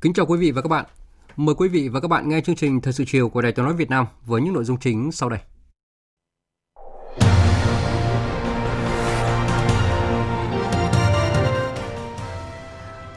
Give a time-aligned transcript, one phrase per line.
[0.00, 0.84] Kính chào quý vị và các bạn.
[1.36, 3.64] Mời quý vị và các bạn nghe chương trình Thời sự chiều của Đài Tiếng
[3.64, 5.40] nói Việt Nam với những nội dung chính sau đây.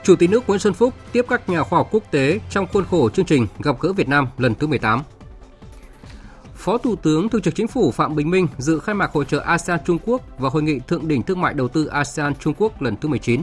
[0.04, 2.86] Chủ tịch nước Nguyễn Xuân Phúc tiếp các nhà khoa học quốc tế trong khuôn
[2.86, 5.04] khổ chương trình Gặp gỡ Việt Nam lần thứ 18.
[6.56, 9.40] Phó Thủ tướng Thường trực Chính phủ Phạm Bình Minh dự khai mạc hội trợ
[9.40, 12.82] ASEAN Trung Quốc và hội nghị thượng đỉnh thương mại đầu tư ASEAN Trung Quốc
[12.82, 13.42] lần thứ 19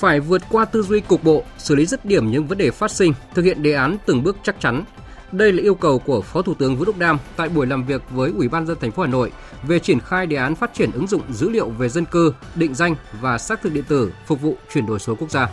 [0.00, 2.90] phải vượt qua tư duy cục bộ, xử lý dứt điểm những vấn đề phát
[2.90, 4.84] sinh, thực hiện đề án từng bước chắc chắn.
[5.32, 8.02] Đây là yêu cầu của Phó Thủ tướng Vũ Đức Đam tại buổi làm việc
[8.10, 10.90] với Ủy ban dân thành phố Hà Nội về triển khai đề án phát triển
[10.92, 14.40] ứng dụng dữ liệu về dân cư, định danh và xác thực điện tử phục
[14.40, 15.48] vụ chuyển đổi số quốc gia.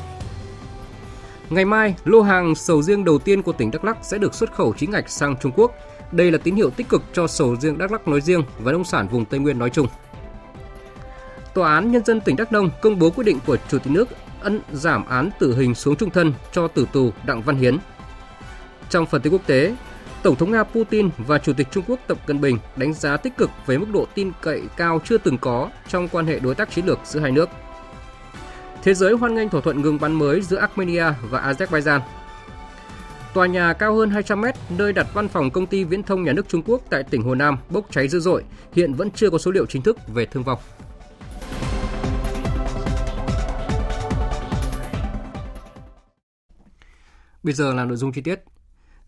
[1.49, 4.53] Ngày mai, lô hàng sầu riêng đầu tiên của tỉnh Đắk Lắk sẽ được xuất
[4.53, 5.71] khẩu chính ngạch sang Trung Quốc.
[6.11, 8.83] Đây là tín hiệu tích cực cho sầu riêng Đắk Lắk nói riêng và nông
[8.83, 9.87] sản vùng Tây Nguyên nói chung.
[11.53, 14.07] Tòa án Nhân dân tỉnh Đắk Nông công bố quyết định của Chủ tịch nước
[14.41, 17.77] ân giảm án tử hình xuống trung thân cho tử tù Đặng Văn Hiến.
[18.89, 19.75] Trong phần tin quốc tế,
[20.23, 23.37] Tổng thống Nga Putin và Chủ tịch Trung Quốc Tập Cận Bình đánh giá tích
[23.37, 26.71] cực về mức độ tin cậy cao chưa từng có trong quan hệ đối tác
[26.71, 27.49] chiến lược giữa hai nước.
[28.83, 31.99] Thế giới hoan nghênh thỏa thuận ngừng bắn mới giữa Armenia và Azerbaijan.
[33.33, 36.33] Tòa nhà cao hơn 200 mét nơi đặt văn phòng công ty viễn thông nhà
[36.33, 39.37] nước Trung Quốc tại tỉnh Hồ Nam bốc cháy dữ dội, hiện vẫn chưa có
[39.37, 40.59] số liệu chính thức về thương vong.
[47.47, 48.43] Bây giờ là nội dung chi tiết.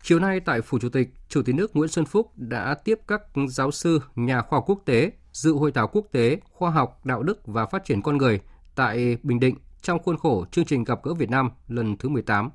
[0.02, 3.22] Chiều nay tại Phủ Chủ tịch, Chủ tịch nước Nguyễn Xuân Phúc đã tiếp các
[3.48, 7.22] giáo sư, nhà khoa học quốc tế dự hội thảo quốc tế khoa học, đạo
[7.22, 8.40] đức và phát triển con người
[8.74, 12.50] tại Bình Định trong khuôn khổ chương trình gặp gỡ Việt Nam lần thứ 18.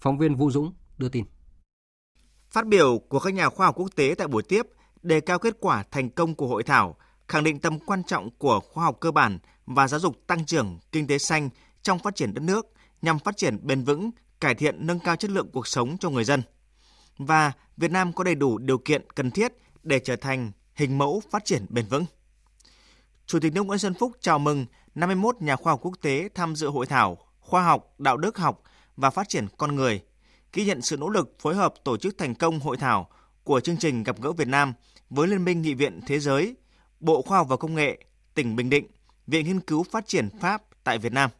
[0.00, 1.24] Phóng viên Vũ Dũng đưa tin.
[2.50, 4.66] Phát biểu của các nhà khoa học quốc tế tại buổi tiếp
[5.02, 6.96] đề cao kết quả thành công của hội thảo,
[7.28, 10.78] khẳng định tầm quan trọng của khoa học cơ bản và giáo dục tăng trưởng
[10.92, 11.48] kinh tế xanh
[11.82, 12.66] trong phát triển đất nước
[13.02, 14.10] nhằm phát triển bền vững,
[14.40, 16.42] cải thiện nâng cao chất lượng cuộc sống cho người dân.
[17.18, 19.52] Và Việt Nam có đầy đủ điều kiện cần thiết
[19.82, 22.04] để trở thành hình mẫu phát triển bền vững.
[23.26, 26.56] Chủ tịch nước Nguyễn Xuân Phúc chào mừng 51 nhà khoa học quốc tế tham
[26.56, 28.62] dự hội thảo Khoa học, đạo đức học
[28.96, 30.02] và phát triển con người,
[30.52, 33.08] ghi nhận sự nỗ lực phối hợp tổ chức thành công hội thảo
[33.44, 34.74] của chương trình gặp gỡ Việt Nam
[35.10, 36.56] với Liên minh Nghị viện Thế giới,
[37.00, 38.04] Bộ Khoa học và Công nghệ,
[38.34, 38.86] tỉnh Bình Định,
[39.26, 41.30] Viện Nghiên cứu Phát triển Pháp tại Việt Nam.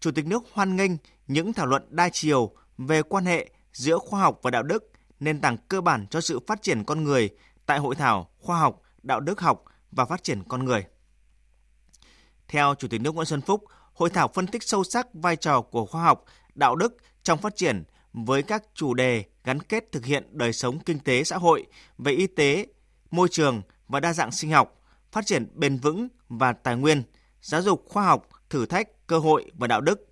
[0.00, 0.92] Chủ tịch nước hoan nghênh
[1.30, 5.40] những thảo luận đa chiều về quan hệ giữa khoa học và đạo đức, nền
[5.40, 7.30] tảng cơ bản cho sự phát triển con người
[7.66, 10.84] tại hội thảo khoa học, đạo đức học và phát triển con người.
[12.48, 15.60] Theo Chủ tịch nước Nguyễn Xuân Phúc, hội thảo phân tích sâu sắc vai trò
[15.60, 16.24] của khoa học,
[16.54, 20.78] đạo đức trong phát triển với các chủ đề gắn kết thực hiện đời sống
[20.78, 21.66] kinh tế xã hội
[21.98, 22.66] về y tế,
[23.10, 27.02] môi trường và đa dạng sinh học, phát triển bền vững và tài nguyên,
[27.42, 30.09] giáo dục khoa học, thử thách, cơ hội và đạo đức,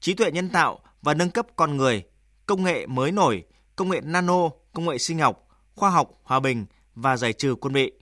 [0.00, 2.04] trí tuệ nhân tạo và nâng cấp con người,
[2.46, 3.44] công nghệ mới nổi,
[3.76, 7.72] công nghệ nano, công nghệ sinh học, khoa học, hòa bình và giải trừ quân
[7.72, 7.92] bị.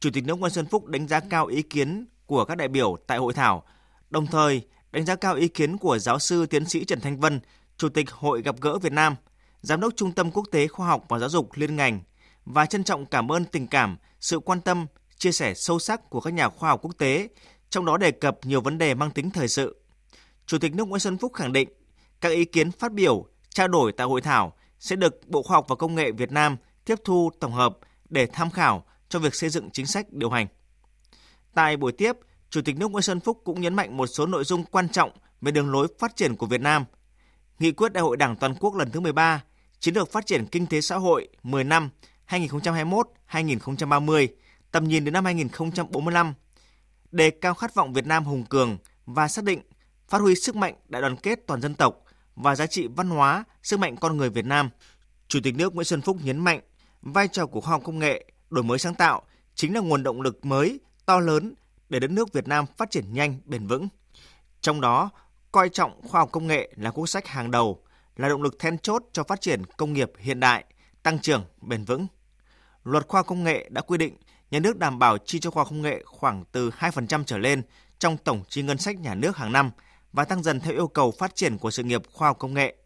[0.00, 2.96] Chủ tịch nước Nguyễn Xuân Phúc đánh giá cao ý kiến của các đại biểu
[3.06, 3.62] tại hội thảo,
[4.10, 4.62] đồng thời
[4.92, 7.40] đánh giá cao ý kiến của giáo sư tiến sĩ Trần Thanh Vân,
[7.76, 9.16] Chủ tịch Hội gặp gỡ Việt Nam,
[9.60, 12.00] Giám đốc Trung tâm Quốc tế Khoa học và Giáo dục liên ngành
[12.44, 14.86] và trân trọng cảm ơn tình cảm, sự quan tâm,
[15.18, 17.28] chia sẻ sâu sắc của các nhà khoa học quốc tế,
[17.70, 19.85] trong đó đề cập nhiều vấn đề mang tính thời sự.
[20.46, 21.68] Chủ tịch nước Nguyễn Xuân Phúc khẳng định
[22.20, 25.64] các ý kiến phát biểu, trao đổi tại hội thảo sẽ được Bộ Khoa học
[25.68, 27.78] và Công nghệ Việt Nam tiếp thu tổng hợp
[28.08, 30.46] để tham khảo cho việc xây dựng chính sách điều hành.
[31.54, 32.12] Tại buổi tiếp,
[32.50, 35.10] Chủ tịch nước Nguyễn Xuân Phúc cũng nhấn mạnh một số nội dung quan trọng
[35.40, 36.84] về đường lối phát triển của Việt Nam.
[37.58, 39.42] Nghị quyết Đại hội Đảng toàn quốc lần thứ 13,
[39.80, 41.90] Chiến lược phát triển kinh tế xã hội 10 năm
[42.28, 44.26] 2021-2030,
[44.72, 46.34] tầm nhìn đến năm 2045,
[47.10, 49.60] đề cao khát vọng Việt Nam hùng cường và xác định
[50.08, 52.02] phát huy sức mạnh đại đoàn kết toàn dân tộc
[52.36, 54.70] và giá trị văn hóa, sức mạnh con người Việt Nam.
[55.28, 56.60] Chủ tịch nước Nguyễn Xuân Phúc nhấn mạnh
[57.02, 59.22] vai trò của khoa học công nghệ, đổi mới sáng tạo
[59.54, 61.54] chính là nguồn động lực mới to lớn
[61.88, 63.88] để đất nước Việt Nam phát triển nhanh, bền vững.
[64.60, 65.10] Trong đó,
[65.52, 67.82] coi trọng khoa học công nghệ là quốc sách hàng đầu,
[68.16, 70.64] là động lực then chốt cho phát triển công nghiệp hiện đại,
[71.02, 72.06] tăng trưởng bền vững.
[72.84, 74.16] Luật khoa học công nghệ đã quy định
[74.50, 77.62] nhà nước đảm bảo chi cho khoa học công nghệ khoảng từ 2% trở lên
[77.98, 79.70] trong tổng chi ngân sách nhà nước hàng năm
[80.16, 82.76] và tăng dần theo yêu cầu phát triển của sự nghiệp khoa học công nghệ.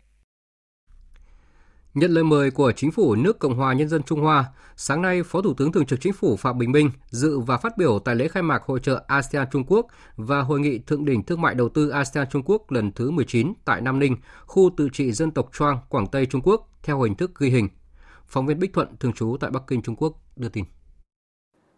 [1.95, 4.45] Nhận lời mời của Chính phủ nước Cộng hòa Nhân dân Trung Hoa,
[4.77, 7.79] sáng nay Phó Thủ tướng Thường trực Chính phủ Phạm Bình Minh dự và phát
[7.79, 9.87] biểu tại lễ khai mạc hội trợ ASEAN Trung Quốc
[10.17, 13.53] và Hội nghị Thượng đỉnh Thương mại Đầu tư ASEAN Trung Quốc lần thứ 19
[13.65, 14.17] tại Nam Ninh,
[14.47, 17.69] khu tự trị dân tộc Choang, Quảng Tây Trung Quốc, theo hình thức ghi hình.
[18.27, 20.65] Phóng viên Bích Thuận, thường trú tại Bắc Kinh, Trung Quốc, đưa tin.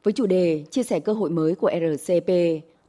[0.04, 2.26] Với chủ đề chia sẻ cơ hội mới của RCEP,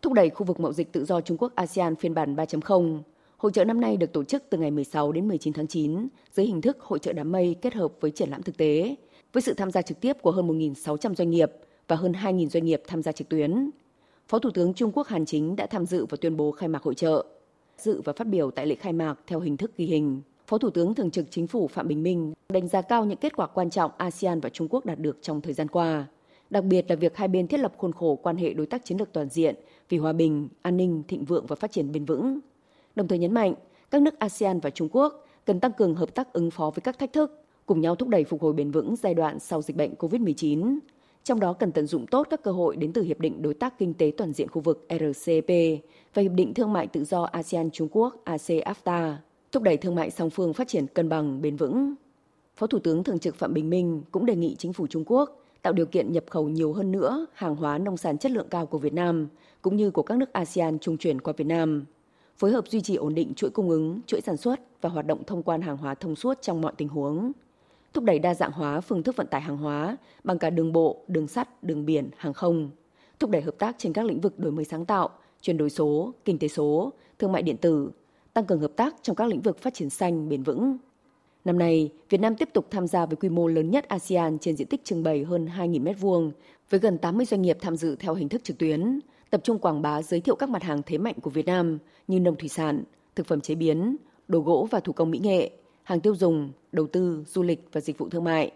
[0.04, 3.00] thúc đẩy khu vực mậu dịch tự do Trung Quốc ASEAN phiên bản 3.0,
[3.38, 6.46] Hội trợ năm nay được tổ chức từ ngày 16 đến 19 tháng 9 dưới
[6.46, 8.96] hình thức hội trợ đám mây kết hợp với triển lãm thực tế,
[9.34, 11.52] với sự tham gia trực tiếp của hơn 1.600 doanh nghiệp
[11.88, 13.70] và hơn 2.000 doanh nghiệp tham gia trực tuyến.
[14.28, 16.84] Phó Thủ tướng Trung Quốc Hàn Chính đã tham dự và tuyên bố khai mạc
[16.84, 17.26] hội trợ.
[17.78, 20.22] Dự và phát biểu tại lễ khai mạc theo hình thức ghi hình.
[20.48, 23.36] Phó Thủ tướng Thường trực Chính phủ Phạm Bình Minh đánh giá cao những kết
[23.36, 26.06] quả quan trọng ASEAN và Trung Quốc đạt được trong thời gian qua,
[26.50, 28.98] đặc biệt là việc hai bên thiết lập khuôn khổ quan hệ đối tác chiến
[28.98, 29.56] lược toàn diện
[29.90, 32.40] vì hòa bình, an ninh, thịnh vượng và phát triển bền vững
[32.96, 33.54] đồng thời nhấn mạnh
[33.92, 37.00] các nước ASEAN và Trung Quốc cần tăng cường hợp tác ứng phó với các
[37.00, 39.94] thách thức, cùng nhau thúc đẩy phục hồi bền vững giai đoạn sau dịch bệnh
[39.94, 40.78] COVID-19.
[41.24, 43.80] Trong đó cần tận dụng tốt các cơ hội đến từ Hiệp định Đối tác
[43.80, 45.80] Kinh tế Toàn diện khu vực RCEP
[46.14, 49.14] và Hiệp định Thương mại Tự do ASEAN Trung Quốc ASEAFTA,
[49.52, 51.94] thúc đẩy thương mại song phương phát triển cân bằng, bền vững.
[52.56, 55.40] Phó Thủ tướng Thường trực Phạm Bình Minh cũng đề nghị chính phủ Trung Quốc
[55.62, 58.66] tạo điều kiện nhập khẩu nhiều hơn nữa hàng hóa nông sản chất lượng cao
[58.66, 59.28] của Việt Nam,
[59.63, 61.86] cũng như của các nước ASEAN trung chuyển qua Việt Nam
[62.38, 65.24] phối hợp duy trì ổn định chuỗi cung ứng, chuỗi sản xuất và hoạt động
[65.24, 67.31] thông quan hàng hóa thông suốt trong mọi tình huống.
[67.94, 71.04] Thúc đẩy đa dạng hóa phương thức vận tải hàng hóa bằng cả đường bộ,
[71.07, 72.69] đường sắt, đường biển, hàng không.
[73.19, 75.10] Thúc đẩy hợp tác trên các lĩnh vực đổi mới sáng tạo,
[75.42, 77.92] chuyển đổi số, kinh tế số, thương mại điện tử,
[78.33, 80.77] tăng cường hợp tác trong các lĩnh vực phát triển xanh, bền vững.
[81.45, 84.56] Năm nay, Việt Nam tiếp tục tham gia với quy mô lớn nhất ASEAN trên
[84.56, 86.31] diện tích trưng bày hơn 2.000 m2,
[86.69, 89.00] với gần 80 doanh nghiệp tham dự theo hình thức trực tuyến,
[89.34, 91.78] tập trung quảng bá giới thiệu các mặt hàng thế mạnh của Việt Nam
[92.08, 92.84] như nông thủy sản,
[93.16, 93.96] thực phẩm chế biến,
[94.28, 95.50] đồ gỗ và thủ công mỹ nghệ,
[95.84, 98.52] hàng tiêu dùng, đầu tư, du lịch và dịch vụ thương mại.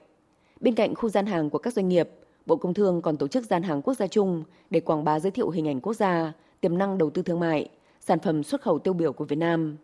[0.60, 2.10] Bên cạnh khu gian hàng của các doanh nghiệp,
[2.46, 5.32] Bộ Công Thương còn tổ chức gian hàng quốc gia chung để quảng bá giới
[5.32, 7.70] thiệu hình ảnh quốc gia, tiềm năng đầu tư thương mại,
[8.02, 9.78] sản phẩm xuất khẩu tiêu biểu của Việt Nam.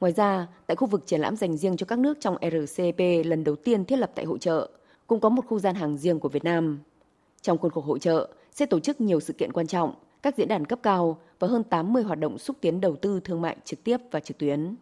[0.00, 3.44] Ngoài ra, tại khu vực triển lãm dành riêng cho các nước trong RCEP lần
[3.44, 4.70] đầu tiên thiết lập tại hội trợ,
[5.06, 6.78] cũng có một khu gian hàng riêng của Việt Nam.
[7.42, 10.48] Trong khuôn khổ hội trợ sẽ tổ chức nhiều sự kiện quan trọng các diễn
[10.48, 13.84] đàn cấp cao và hơn 80 hoạt động xúc tiến đầu tư thương mại trực
[13.84, 14.76] tiếp và trực tuyến.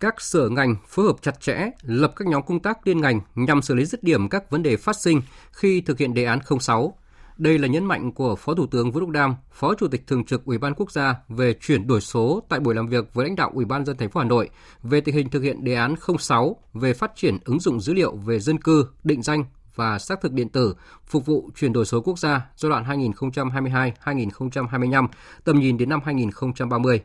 [0.00, 3.62] Các sở ngành phối hợp chặt chẽ, lập các nhóm công tác liên ngành nhằm
[3.62, 6.94] xử lý dứt điểm các vấn đề phát sinh khi thực hiện đề án 06.
[7.36, 10.24] Đây là nhấn mạnh của Phó Thủ tướng Vũ Đức Đam, Phó Chủ tịch Thường
[10.24, 13.36] trực Ủy ban Quốc gia về chuyển đổi số tại buổi làm việc với lãnh
[13.36, 14.50] đạo Ủy ban dân thành phố Hà Nội
[14.82, 18.16] về tình hình thực hiện đề án 06 về phát triển ứng dụng dữ liệu
[18.16, 19.44] về dân cư, định danh
[19.74, 20.74] và xác thực điện tử
[21.06, 25.08] phục vụ chuyển đổi số quốc gia giai đoạn 2022-2025,
[25.44, 27.02] tầm nhìn đến năm 2030.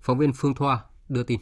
[0.00, 0.78] Phóng viên Phương Thoa
[1.08, 1.40] đưa tin.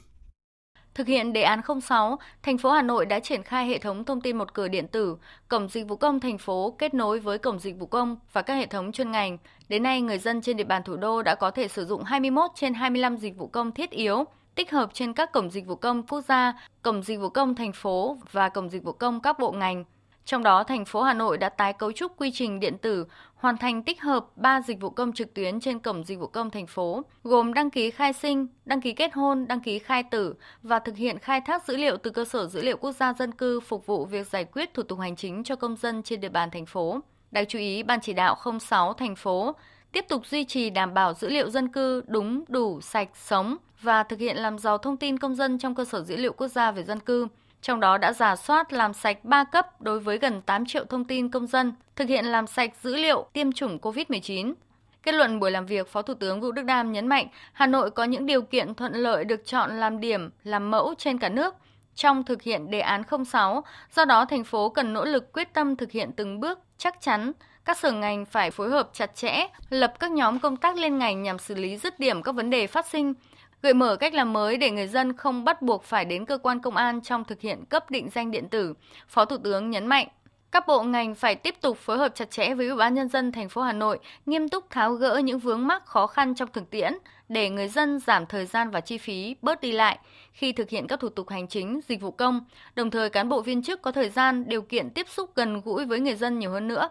[0.95, 4.21] Thực hiện đề án 06, thành phố Hà Nội đã triển khai hệ thống thông
[4.21, 5.17] tin một cửa điện tử,
[5.49, 8.55] cổng dịch vụ công thành phố kết nối với cổng dịch vụ công và các
[8.55, 9.39] hệ thống chuyên ngành.
[9.69, 12.51] Đến nay, người dân trên địa bàn thủ đô đã có thể sử dụng 21
[12.55, 16.03] trên 25 dịch vụ công thiết yếu, tích hợp trên các cổng dịch vụ công
[16.03, 19.53] quốc gia, cổng dịch vụ công thành phố và cổng dịch vụ công các bộ
[19.53, 19.85] ngành.
[20.24, 23.56] Trong đó, thành phố Hà Nội đã tái cấu trúc quy trình điện tử, hoàn
[23.56, 26.67] thành tích hợp 3 dịch vụ công trực tuyến trên cổng dịch vụ công thành
[26.67, 30.79] phố, gồm đăng ký khai sinh, đăng ký kết hôn, đăng ký khai tử và
[30.79, 33.60] thực hiện khai thác dữ liệu từ cơ sở dữ liệu quốc gia dân cư
[33.60, 36.50] phục vụ việc giải quyết thủ tục hành chính cho công dân trên địa bàn
[36.50, 37.00] thành phố.
[37.31, 39.55] Đáng chú ý, Ban chỉ đạo 06 thành phố
[39.93, 44.02] tiếp tục duy trì đảm bảo dữ liệu dân cư đúng, đủ, sạch, sống và
[44.02, 46.70] thực hiện làm giàu thông tin công dân trong cơ sở dữ liệu quốc gia
[46.70, 47.26] về dân cư
[47.63, 51.05] trong đó đã giả soát làm sạch 3 cấp đối với gần 8 triệu thông
[51.05, 54.55] tin công dân, thực hiện làm sạch dữ liệu tiêm chủng COVID-19.
[55.03, 57.91] Kết luận buổi làm việc, Phó Thủ tướng Vũ Đức Đam nhấn mạnh Hà Nội
[57.91, 61.55] có những điều kiện thuận lợi được chọn làm điểm, làm mẫu trên cả nước
[61.95, 63.65] trong thực hiện đề án 06,
[63.95, 67.33] do đó thành phố cần nỗ lực quyết tâm thực hiện từng bước chắc chắn
[67.65, 71.23] các sở ngành phải phối hợp chặt chẽ, lập các nhóm công tác liên ngành
[71.23, 73.15] nhằm xử lý dứt điểm các vấn đề phát sinh,
[73.63, 76.61] gợi mở cách làm mới để người dân không bắt buộc phải đến cơ quan
[76.61, 78.75] công an trong thực hiện cấp định danh điện tử.
[79.09, 80.09] Phó Thủ tướng nhấn mạnh,
[80.53, 83.33] các bộ ngành phải tiếp tục phối hợp chặt chẽ với Ủy ban nhân dân
[83.33, 86.71] thành phố Hà Nội, nghiêm túc tháo gỡ những vướng mắc khó khăn trong thực
[86.71, 86.93] tiễn
[87.29, 89.99] để người dân giảm thời gian và chi phí, bớt đi lại
[90.33, 93.41] khi thực hiện các thủ tục hành chính, dịch vụ công, đồng thời cán bộ
[93.43, 96.51] viên chức có thời gian, điều kiện tiếp xúc gần gũi với người dân nhiều
[96.51, 96.89] hơn nữa.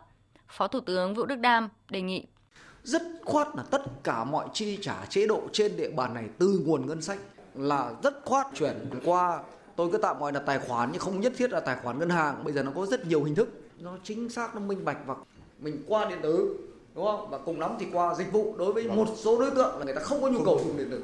[0.47, 2.25] Phó Thủ tướng Vũ Đức Đam đề nghị
[2.83, 6.61] rất khoát là tất cả mọi chi trả chế độ trên địa bàn này từ
[6.65, 7.19] nguồn ngân sách
[7.55, 9.39] là rất khoát chuyển qua.
[9.75, 12.09] Tôi cứ tạm gọi là tài khoản nhưng không nhất thiết là tài khoản ngân
[12.09, 12.43] hàng.
[12.43, 13.49] Bây giờ nó có rất nhiều hình thức.
[13.79, 15.15] Nó chính xác nó minh bạch và
[15.59, 16.57] mình qua điện tử
[16.95, 17.29] đúng không?
[17.29, 18.55] Và cùng lắm thì qua dịch vụ.
[18.57, 20.87] Đối với một số đối tượng là người ta không có nhu cầu dùng điện
[20.91, 21.03] tử.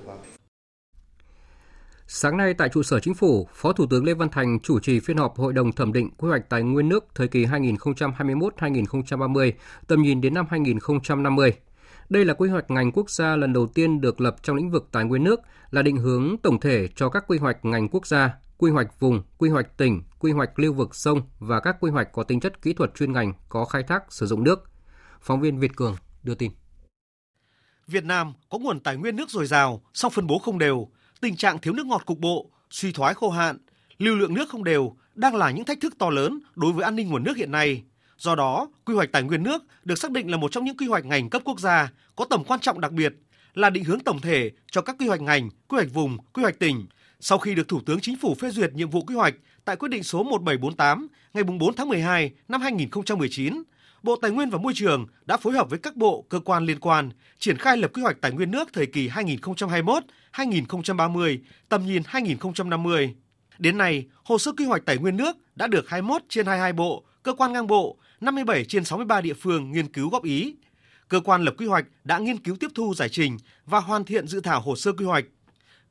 [2.09, 4.99] Sáng nay tại trụ sở chính phủ, Phó Thủ tướng Lê Văn Thành chủ trì
[4.99, 9.51] phiên họp Hội đồng thẩm định quy hoạch tài nguyên nước thời kỳ 2021-2030,
[9.87, 11.53] tầm nhìn đến năm 2050.
[12.09, 14.87] Đây là quy hoạch ngành quốc gia lần đầu tiên được lập trong lĩnh vực
[14.91, 15.39] tài nguyên nước,
[15.71, 19.23] là định hướng tổng thể cho các quy hoạch ngành quốc gia, quy hoạch vùng,
[19.37, 22.61] quy hoạch tỉnh, quy hoạch lưu vực sông và các quy hoạch có tính chất
[22.61, 24.69] kỹ thuật chuyên ngành có khai thác sử dụng nước.
[25.21, 26.51] Phóng viên Việt Cường đưa tin.
[27.87, 30.87] Việt Nam có nguồn tài nguyên nước dồi dào, song phân bố không đều,
[31.21, 33.57] tình trạng thiếu nước ngọt cục bộ, suy thoái khô hạn,
[33.97, 36.95] lưu lượng nước không đều đang là những thách thức to lớn đối với an
[36.95, 37.83] ninh nguồn nước hiện nay.
[38.17, 40.87] Do đó, quy hoạch tài nguyên nước được xác định là một trong những quy
[40.87, 43.13] hoạch ngành cấp quốc gia có tầm quan trọng đặc biệt,
[43.53, 46.59] là định hướng tổng thể cho các quy hoạch ngành, quy hoạch vùng, quy hoạch
[46.59, 46.85] tỉnh.
[47.19, 49.33] Sau khi được Thủ tướng Chính phủ phê duyệt nhiệm vụ quy hoạch
[49.65, 53.63] tại quyết định số 1748 ngày 4 tháng 12 năm 2019,
[54.03, 56.79] Bộ Tài nguyên và Môi trường đã phối hợp với các bộ, cơ quan liên
[56.79, 57.09] quan
[57.39, 61.37] triển khai lập quy hoạch tài nguyên nước thời kỳ 2021-2030,
[61.69, 63.15] tầm nhìn 2050.
[63.57, 67.03] Đến nay, hồ sơ quy hoạch tài nguyên nước đã được 21 trên 22 bộ,
[67.23, 70.55] cơ quan ngang bộ, 57 trên 63 địa phương nghiên cứu góp ý.
[71.07, 74.27] Cơ quan lập quy hoạch đã nghiên cứu tiếp thu giải trình và hoàn thiện
[74.27, 75.25] dự thảo hồ sơ quy hoạch.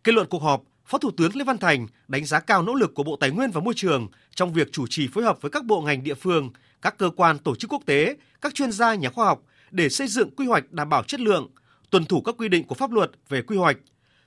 [0.04, 2.95] Kết luận cuộc họp, Phó Thủ tướng Lê Văn Thành đánh giá cao nỗ lực
[2.95, 5.64] của Bộ Tài nguyên và Môi trường trong việc chủ trì phối hợp với các
[5.64, 6.50] bộ ngành địa phương,
[6.83, 10.09] các cơ quan tổ chức quốc tế, các chuyên gia nhà khoa học để xây
[10.09, 11.50] dựng quy hoạch đảm bảo chất lượng,
[11.90, 13.76] tuân thủ các quy định của pháp luật về quy hoạch.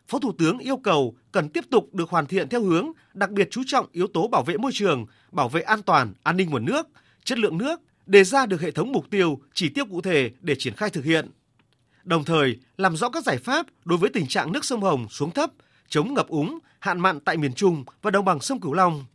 [0.08, 3.48] Phó Thủ tướng yêu cầu cần tiếp tục được hoàn thiện theo hướng đặc biệt
[3.52, 6.66] chú trọng yếu tố bảo vệ môi trường, bảo vệ an toàn, an ninh nguồn
[6.66, 6.88] nước,
[7.24, 10.56] chất lượng nước, đề ra được hệ thống mục tiêu, chỉ tiêu cụ thể để
[10.56, 11.32] triển khai thực hiện.
[12.04, 15.32] Đồng thời, làm rõ các giải pháp đối với tình trạng nước sông Hồng xuống
[15.32, 15.52] thấp,
[15.90, 19.06] chống ngập úng, hạn mặn tại miền Trung và đồng bằng sông Cửu Long,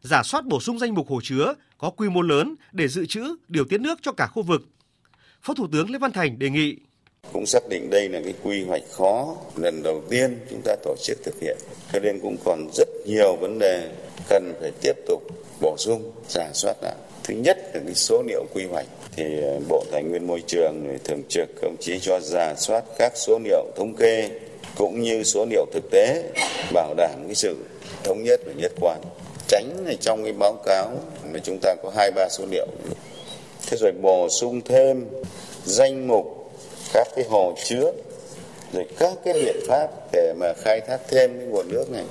[0.00, 3.36] giả soát bổ sung danh mục hồ chứa có quy mô lớn để dự trữ,
[3.48, 4.62] điều tiết nước cho cả khu vực.
[5.42, 6.76] Phó Thủ tướng Lê Văn Thành đề nghị.
[7.32, 9.36] Cũng xác định đây là cái quy hoạch khó.
[9.56, 11.56] Lần đầu tiên chúng ta tổ chức thực hiện.
[11.92, 13.94] Cho nên cũng còn rất nhiều vấn đề
[14.28, 15.22] cần phải tiếp tục
[15.60, 16.94] bổ sung giả soát lại
[17.24, 18.86] thứ nhất là cái số liệu quy hoạch.
[19.16, 23.12] Thì ờ, bộ tài nguyên môi trường thường trực công chí cho giả soát các
[23.16, 24.30] số liệu thống kê
[24.76, 26.22] cũng như số liệu thực tế
[26.72, 27.56] bảo đảm cái sự
[28.04, 29.00] thống nhất và nhất quán.
[29.48, 30.90] Tránh này trong cái báo cáo
[31.32, 32.66] mà chúng ta có hai, ba số liệu.
[33.66, 35.04] Thế rồi bổ sung thêm
[35.64, 36.52] danh mục
[36.92, 37.92] các cái hồ chứa,
[38.72, 42.04] rồi các cái biện pháp để mà khai thác thêm cái nguồn nước này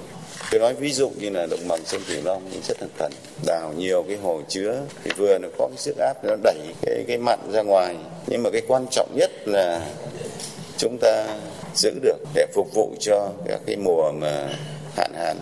[0.54, 3.12] tôi nói ví dụ như là đồng bằng sông cửu long cũng rất là cần
[3.46, 4.86] đào nhiều cái hồ chứa.
[5.04, 7.98] Thì vừa nó có cái sức áp nó đẩy cái cái mặn ra ngoài.
[8.28, 9.90] Nhưng mà cái quan trọng nhất là
[10.78, 11.38] chúng ta
[11.76, 14.50] giữ được để phục vụ cho các cái mùa mà
[14.98, 15.38] hạn hán.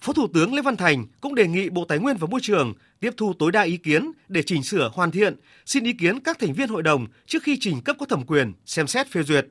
[0.00, 2.74] Phó Thủ tướng Lê Văn Thành cũng đề nghị Bộ Tài nguyên và Môi trường
[3.00, 6.38] tiếp thu tối đa ý kiến để chỉnh sửa hoàn thiện, xin ý kiến các
[6.38, 9.46] thành viên hội đồng trước khi trình cấp có thẩm quyền xem xét phê duyệt.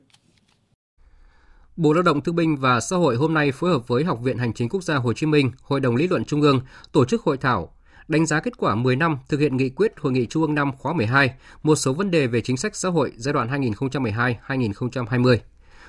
[1.76, 4.38] Bộ Lao động Thương binh và Xã hội hôm nay phối hợp với Học viện
[4.38, 6.60] Hành chính Quốc gia Hồ Chí Minh, Hội đồng Lý luận Trung ương
[6.92, 7.74] tổ chức hội thảo
[8.08, 10.72] đánh giá kết quả 10 năm thực hiện nghị quyết Hội nghị Trung ương năm
[10.78, 15.36] khóa 12, một số vấn đề về chính sách xã hội giai đoạn 2012-2020.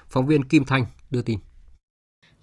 [0.09, 1.39] Phóng viên Kim Thanh đưa tin.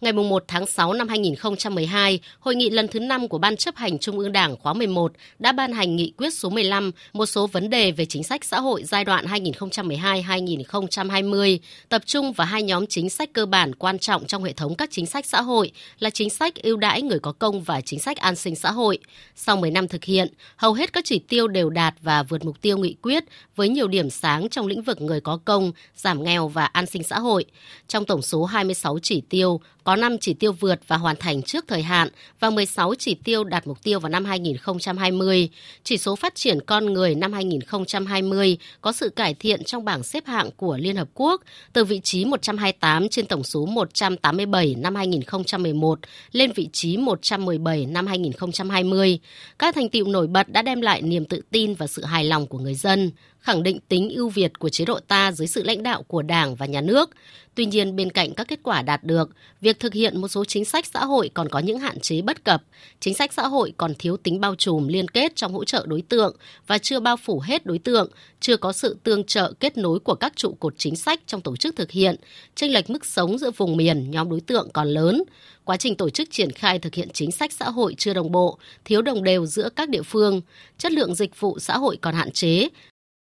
[0.00, 3.99] Ngày 1 tháng 6 năm 2012, hội nghị lần thứ 5 của Ban chấp hành
[3.99, 7.71] Trung ương Đảng khóa 11 đã ban hành nghị quyết số 15 một số vấn
[7.71, 13.11] đề về chính sách xã hội giai đoạn 2012-2020, tập trung vào hai nhóm chính
[13.11, 16.30] sách cơ bản quan trọng trong hệ thống các chính sách xã hội là chính
[16.30, 18.99] sách ưu đãi người có công và chính sách an sinh xã hội.
[19.37, 22.61] Sau 10 năm thực hiện, hầu hết các chỉ tiêu đều đạt và vượt mục
[22.61, 23.25] tiêu nghị quyết
[23.57, 27.02] với nhiều điểm sáng trong lĩnh vực người có công, giảm nghèo và an sinh
[27.02, 27.45] xã hội.
[27.88, 31.65] Trong tổng số 26 chỉ tiêu, có 5 chỉ tiêu vượt và hoàn thành trước
[31.69, 32.09] thời hạn
[32.41, 35.49] và 16 chỉ tiêu đạt mục tiêu vào năm 2020.
[35.85, 40.27] Chỉ số phát triển con người năm 2020 có sự cải thiện trong bảng xếp
[40.27, 45.99] hạng của Liên Hợp Quốc từ vị trí 128 trên tổng số 187 năm 2011
[46.33, 49.19] lên vị trí 117 năm 2020.
[49.59, 52.47] Các thành tiệu nổi bật đã đem lại niềm tự tin và sự hài lòng
[52.47, 53.11] của người dân
[53.41, 56.55] khẳng định tính ưu việt của chế độ ta dưới sự lãnh đạo của Đảng
[56.55, 57.11] và Nhà nước.
[57.55, 59.31] Tuy nhiên, bên cạnh các kết quả đạt được,
[59.61, 62.45] việc thực hiện một số chính sách xã hội còn có những hạn chế bất
[62.45, 62.63] cập.
[63.01, 66.03] Chính sách xã hội còn thiếu tính bao trùm liên kết trong hỗ trợ đối
[66.03, 70.01] tượng và chưa bao phủ hết đối tượng, chưa có sự tương trợ kết nối
[70.01, 72.17] của các trụ cột chính sách trong tổ chức thực hiện,
[72.55, 75.23] chênh lệch mức sống giữa vùng miền, nhóm đối tượng còn lớn.
[75.65, 78.59] Quá trình tổ chức triển khai thực hiện chính sách xã hội chưa đồng bộ,
[78.85, 80.41] thiếu đồng đều giữa các địa phương,
[80.79, 82.69] chất lượng dịch vụ xã hội còn hạn chế,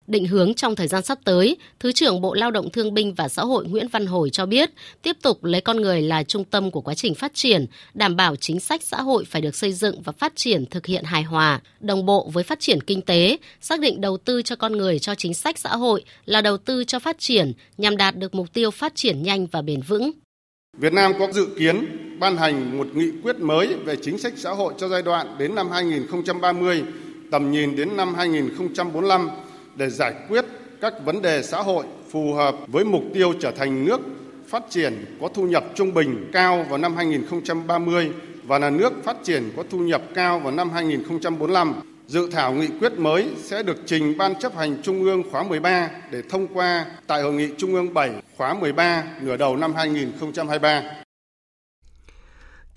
[0.08, 3.28] Định hướng trong thời gian sắp tới, Thứ trưởng Bộ Lao động Thương binh và
[3.28, 4.70] Xã hội Nguyễn Văn Hồi cho biết,
[5.02, 8.36] tiếp tục lấy con người là trung tâm của quá trình phát triển, đảm bảo
[8.36, 11.62] chính sách xã hội phải được xây dựng và phát triển thực hiện hài hòa,
[11.80, 15.16] đồng bộ với phát triển kinh tế, xác định đầu tư cho con người cho
[15.16, 18.72] chính sách xã hội là đầu tư cho phát triển nhằm đạt được mục tiêu
[18.72, 20.12] phát triển nhanh và bền vững.
[20.78, 21.86] Việt Nam có dự kiến
[22.20, 25.56] ban hành một nghị quyết mới về chính sách xã hội cho giai đoạn đến
[25.56, 26.84] năm 2030,
[27.32, 29.30] tầm nhìn đến năm 2045
[29.78, 30.46] để giải quyết
[30.82, 34.00] các vấn đề xã hội phù hợp với mục tiêu trở thành nước
[34.48, 38.12] phát triển có thu nhập trung bình cao vào năm 2030
[38.44, 41.74] và là nước phát triển có thu nhập cao vào năm 2045.
[42.08, 45.90] Dự thảo nghị quyết mới sẽ được trình Ban chấp hành Trung ương khóa 13
[46.12, 50.84] để thông qua tại Hội nghị Trung ương 7 khóa 13 nửa đầu năm 2023.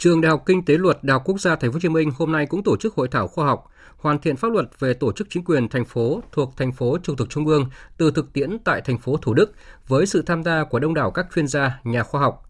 [0.00, 2.11] Trường Đại học Kinh tế Luật Đại học Quốc gia Thành phố Hồ Chí Minh
[2.19, 5.12] hôm nay cũng tổ chức hội thảo khoa học hoàn thiện pháp luật về tổ
[5.12, 8.59] chức chính quyền thành phố thuộc thành phố trực thuộc trung ương từ thực tiễn
[8.64, 9.52] tại thành phố Thủ Đức
[9.88, 12.42] với sự tham gia của đông đảo các chuyên gia, nhà khoa học.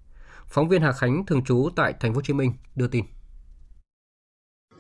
[0.46, 3.04] Phóng viên Hà Khánh thường trú tại thành phố Hồ Chí Minh đưa tin.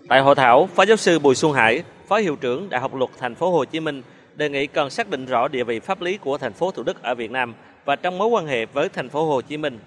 [0.08, 3.10] Tại hội thảo, Phó giáo sư Bùi Xuân Hải, Phó hiệu trưởng Đại học Luật
[3.18, 4.02] thành phố Hồ Chí Minh
[4.36, 7.02] đề nghị cần xác định rõ địa vị pháp lý của thành phố Thủ Đức
[7.02, 9.78] ở Việt Nam và trong mối quan hệ với thành phố Hồ Chí Minh.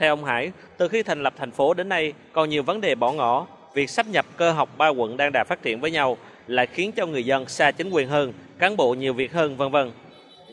[0.00, 2.94] Theo ông Hải, từ khi thành lập thành phố đến nay còn nhiều vấn đề
[2.94, 6.16] bỏ ngỏ, việc sắp nhập cơ học ba quận đang đạt phát triển với nhau
[6.46, 9.70] lại khiến cho người dân xa chính quyền hơn, cán bộ nhiều việc hơn vân
[9.70, 9.90] vân.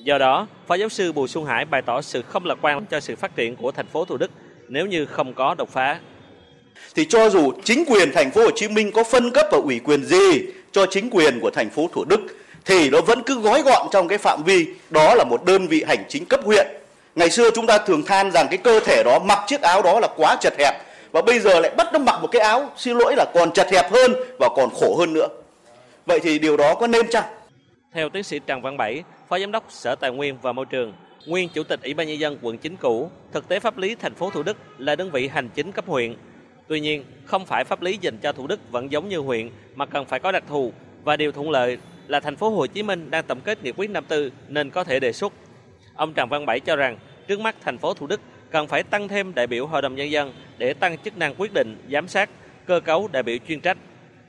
[0.03, 2.99] Do đó, Phó giáo sư Bùi Xuân Hải bày tỏ sự không lạc quan cho
[2.99, 4.31] sự phát triển của thành phố Thủ Đức
[4.67, 5.99] nếu như không có đột phá.
[6.95, 9.79] Thì cho dù chính quyền thành phố Hồ Chí Minh có phân cấp và ủy
[9.79, 12.21] quyền gì cho chính quyền của thành phố Thủ Đức
[12.65, 15.83] thì nó vẫn cứ gói gọn trong cái phạm vi đó là một đơn vị
[15.87, 16.67] hành chính cấp huyện.
[17.17, 19.99] Ngày xưa chúng ta thường than rằng cái cơ thể đó mặc chiếc áo đó
[19.99, 20.73] là quá chật hẹp
[21.11, 23.67] và bây giờ lại bắt nó mặc một cái áo xin lỗi là còn chật
[23.71, 25.27] hẹp hơn và còn khổ hơn nữa.
[26.05, 27.23] Vậy thì điều đó có nên chăng?
[27.93, 30.93] Theo tiến sĩ Trần Văn Bảy, Phó Giám đốc Sở Tài nguyên và Môi trường,
[31.25, 34.13] nguyên Chủ tịch Ủy ban Nhân dân quận 9 cũ, thực tế pháp lý thành
[34.13, 36.15] phố Thủ Đức là đơn vị hành chính cấp huyện.
[36.67, 39.85] Tuy nhiên, không phải pháp lý dành cho Thủ Đức vẫn giống như huyện mà
[39.85, 43.11] cần phải có đặc thù và điều thuận lợi là thành phố Hồ Chí Minh
[43.11, 45.33] đang tổng kết nghị quyết 54 nên có thể đề xuất.
[45.97, 49.07] Ông Trần Văn Bảy cho rằng trước mắt thành phố Thủ Đức cần phải tăng
[49.07, 52.29] thêm đại biểu Hội đồng Nhân dân để tăng chức năng quyết định, giám sát,
[52.65, 53.77] cơ cấu đại biểu chuyên trách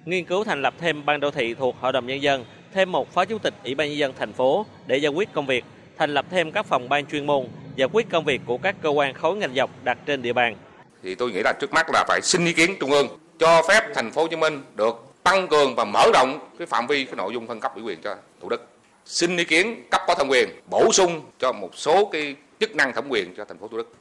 [0.04, 3.12] nghiên cứu thành lập thêm ban đô thị thuộc Hội đồng Nhân dân, thêm một
[3.14, 5.64] phó chủ tịch Ủy ban Nhân dân thành phố để giải quyết công việc,
[5.98, 8.88] thành lập thêm các phòng ban chuyên môn, giải quyết công việc của các cơ
[8.88, 10.56] quan khối ngành dọc đặt trên địa bàn.
[11.02, 13.06] Thì tôi nghĩ là trước mắt là phải xin ý kiến Trung ương
[13.38, 16.86] cho phép thành phố Hồ Chí Minh được tăng cường và mở rộng cái phạm
[16.86, 18.68] vi cái nội dung phân cấp ủy quyền cho Thủ Đức.
[19.04, 22.92] Xin ý kiến cấp có thẩm quyền bổ sung cho một số cái chức năng
[22.92, 23.92] thẩm quyền cho thành phố Thủ Đức.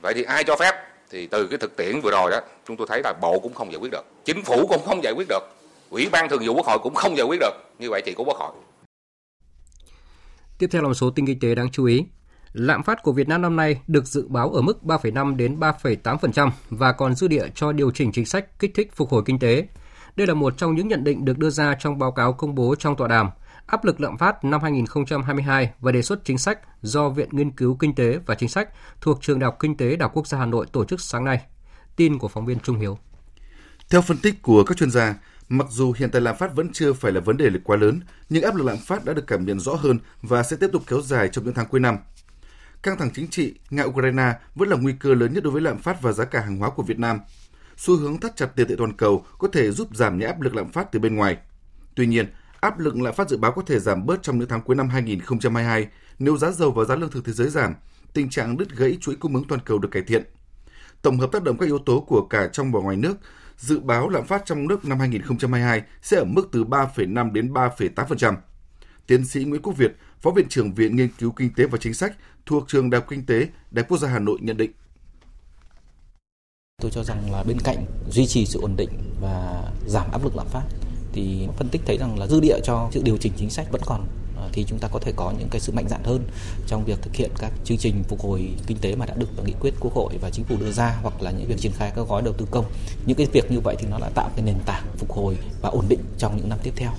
[0.00, 0.74] Vậy thì ai cho phép?
[1.10, 3.72] Thì từ cái thực tiễn vừa rồi đó chúng tôi thấy là bộ cũng không
[3.72, 5.42] giải quyết được chính phủ cũng không giải quyết được
[5.90, 7.52] ủy ban thường vụ quốc hội cũng không giải quyết được.
[7.78, 8.52] Như vậy thì có quốc hội.
[10.58, 12.04] Tiếp theo là một số tin kinh tế đáng chú ý.
[12.52, 16.50] Lạm phát của Việt Nam năm nay được dự báo ở mức 3,5 đến 3,8%
[16.70, 19.66] và còn dư địa cho điều chỉnh chính sách kích thích phục hồi kinh tế.
[20.16, 22.74] Đây là một trong những nhận định được đưa ra trong báo cáo công bố
[22.78, 23.30] trong tọa đàm
[23.68, 27.76] áp lực lạm phát năm 2022 và đề xuất chính sách do Viện Nghiên cứu
[27.80, 28.68] Kinh tế và Chính sách
[29.00, 31.24] thuộc Trường Đại học Kinh tế Đại học Quốc gia Hà Nội tổ chức sáng
[31.24, 31.40] nay.
[31.96, 32.98] Tin của phóng viên Trung Hiếu.
[33.90, 35.14] Theo phân tích của các chuyên gia,
[35.48, 38.42] mặc dù hiện tại lạm phát vẫn chưa phải là vấn đề quá lớn, nhưng
[38.42, 41.00] áp lực lạm phát đã được cảm nhận rõ hơn và sẽ tiếp tục kéo
[41.00, 41.98] dài trong những tháng cuối năm.
[42.82, 46.02] Căng thẳng chính trị Nga-Ukraine vẫn là nguy cơ lớn nhất đối với lạm phát
[46.02, 47.20] và giá cả hàng hóa của Việt Nam.
[47.76, 50.54] Xu hướng thắt chặt tiền tệ toàn cầu có thể giúp giảm nhẹ áp lực
[50.54, 51.36] lạm phát từ bên ngoài.
[51.94, 52.26] Tuy nhiên,
[52.60, 54.88] Áp lực lạm phát dự báo có thể giảm bớt trong những tháng cuối năm
[54.88, 57.74] 2022 nếu giá dầu và giá lương thực thế giới giảm,
[58.12, 60.24] tình trạng đứt gãy chuỗi cung ứng toàn cầu được cải thiện.
[61.02, 63.14] Tổng hợp tác động các yếu tố của cả trong và ngoài nước,
[63.56, 68.36] dự báo lạm phát trong nước năm 2022 sẽ ở mức từ 3,5 đến 3,8%.
[69.06, 71.94] Tiến sĩ Nguyễn Quốc Việt, Phó Viện trưởng Viện Nghiên cứu Kinh tế và Chính
[71.94, 72.16] sách
[72.46, 73.38] thuộc Trường Đại học Kinh tế,
[73.70, 74.70] Đại học Quốc gia Hà Nội nhận định.
[76.82, 78.90] Tôi cho rằng là bên cạnh duy trì sự ổn định
[79.20, 80.62] và giảm áp lực lạm phát
[81.18, 83.80] thì phân tích thấy rằng là dư địa cho sự điều chỉnh chính sách vẫn
[83.84, 86.22] còn ờ, thì chúng ta có thể có những cái sự mạnh dạn hơn
[86.66, 89.52] trong việc thực hiện các chương trình phục hồi kinh tế mà đã được nghị
[89.60, 92.08] quyết quốc hội và chính phủ đưa ra hoặc là những việc triển khai các
[92.08, 92.64] gói đầu tư công.
[93.06, 95.68] Những cái việc như vậy thì nó đã tạo cái nền tảng phục hồi và
[95.68, 96.90] ổn định trong những năm tiếp theo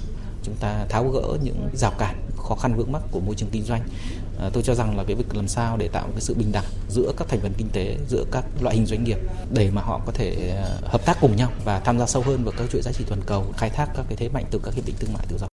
[0.43, 3.63] chúng ta tháo gỡ những rào cản khó khăn vướng mắc của môi trường kinh
[3.63, 3.81] doanh.
[4.39, 6.65] À, tôi cho rằng là cái việc làm sao để tạo cái sự bình đẳng
[6.89, 9.17] giữa các thành phần kinh tế giữa các loại hình doanh nghiệp
[9.53, 12.43] để mà họ có thể à, hợp tác cùng nhau và tham gia sâu hơn
[12.43, 14.73] vào các chuỗi giá trị toàn cầu khai thác các cái thế mạnh từ các
[14.73, 15.47] hiệp định thương mại tự do.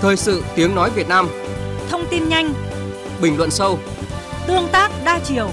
[0.00, 1.28] Thời sự tiếng nói Việt Nam.
[1.90, 2.54] Thông tin nhanh.
[3.22, 3.78] Bình luận sâu.
[4.46, 5.50] Tương tác đa chiều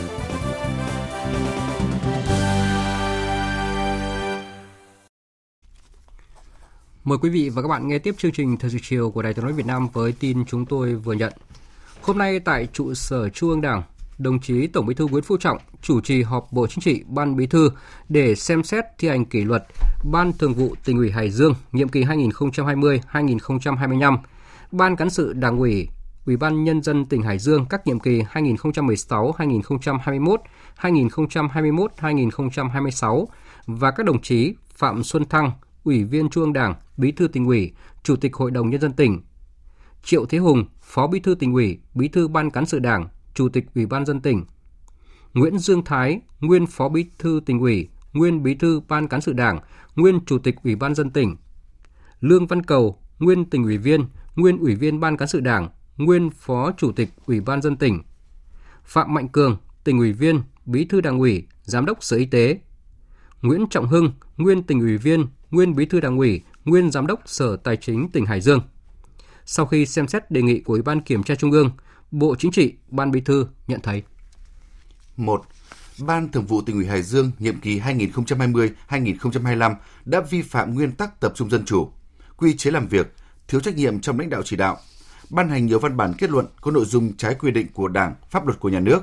[7.04, 9.34] Mời quý vị và các bạn nghe tiếp chương trình Thời sự chiều của Đài
[9.34, 11.34] tiếng nói Việt Nam với tin chúng tôi vừa nhận.
[12.02, 13.84] Hôm nay tại trụ sở Trung ương Đảng,
[14.18, 17.36] đồng chí Tổng Bí thư Nguyễn Phú Trọng chủ trì họp Bộ Chính trị Ban
[17.36, 17.72] Bí thư
[18.10, 19.64] để xem xét thi hành kỷ luật
[20.12, 24.18] Ban Thường vụ Tỉnh ủy Hải Dương nhiệm kỳ 2020-2025,
[24.72, 25.88] Ban cán sự Đảng ủy
[26.26, 30.38] Ủy ban Nhân dân tỉnh Hải Dương các nhiệm kỳ 2016-2021,
[30.82, 33.26] 2021-2026
[33.68, 35.52] và các đồng chí Phạm Xuân Thăng,
[35.84, 37.72] Ủy viên Trung ương Đảng, Bí thư tỉnh ủy,
[38.04, 39.22] Chủ tịch Hội đồng Nhân dân tỉnh,
[40.04, 43.50] Triệu Thế Hùng, Phó Bí thư tỉnh ủy, Bí thư Ban cán sự Đảng, Chủ
[43.50, 44.46] tịch Ủy ban dân tỉnh,
[45.34, 49.34] Nguyễn Dương Thái, nguyên Phó Bí thư tỉnh ủy, nguyên Bí thư Ban cán sự
[49.34, 49.60] Đảng,
[49.96, 51.36] nguyên Chủ tịch Ủy ban dân tỉnh,
[52.22, 56.30] Lương Văn Cầu, nguyên tỉnh ủy viên, nguyên Ủy viên Ban cán sự Đảng, nguyên
[56.30, 58.02] Phó Chủ tịch Ủy ban dân tỉnh,
[58.84, 62.60] Phạm Mạnh Cường, tỉnh ủy viên, Bí thư Đảng ủy, Giám đốc Sở Y tế,
[63.42, 67.22] Nguyễn Trọng Hưng, nguyên tỉnh ủy viên, nguyên Bí thư Đảng ủy, nguyên Giám đốc
[67.26, 68.62] Sở Tài chính tỉnh Hải Dương.
[69.46, 71.72] Sau khi xem xét đề nghị của Ủy ban Kiểm tra Trung ương,
[72.12, 74.04] Bộ Chính trị, Ban Bí thư nhận thấy.
[75.18, 75.44] 1.
[76.00, 81.20] Ban Thường vụ tỉnh ủy Hải Dương nhiệm kỳ 2020-2025 đã vi phạm nguyên tắc
[81.20, 81.90] tập trung dân chủ,
[82.38, 83.14] quy chế làm việc,
[83.48, 84.78] thiếu trách nhiệm trong lãnh đạo chỉ đạo,
[85.30, 88.16] ban hành nhiều văn bản kết luận có nội dung trái quy định của Đảng,
[88.30, 89.00] pháp luật của nhà nước,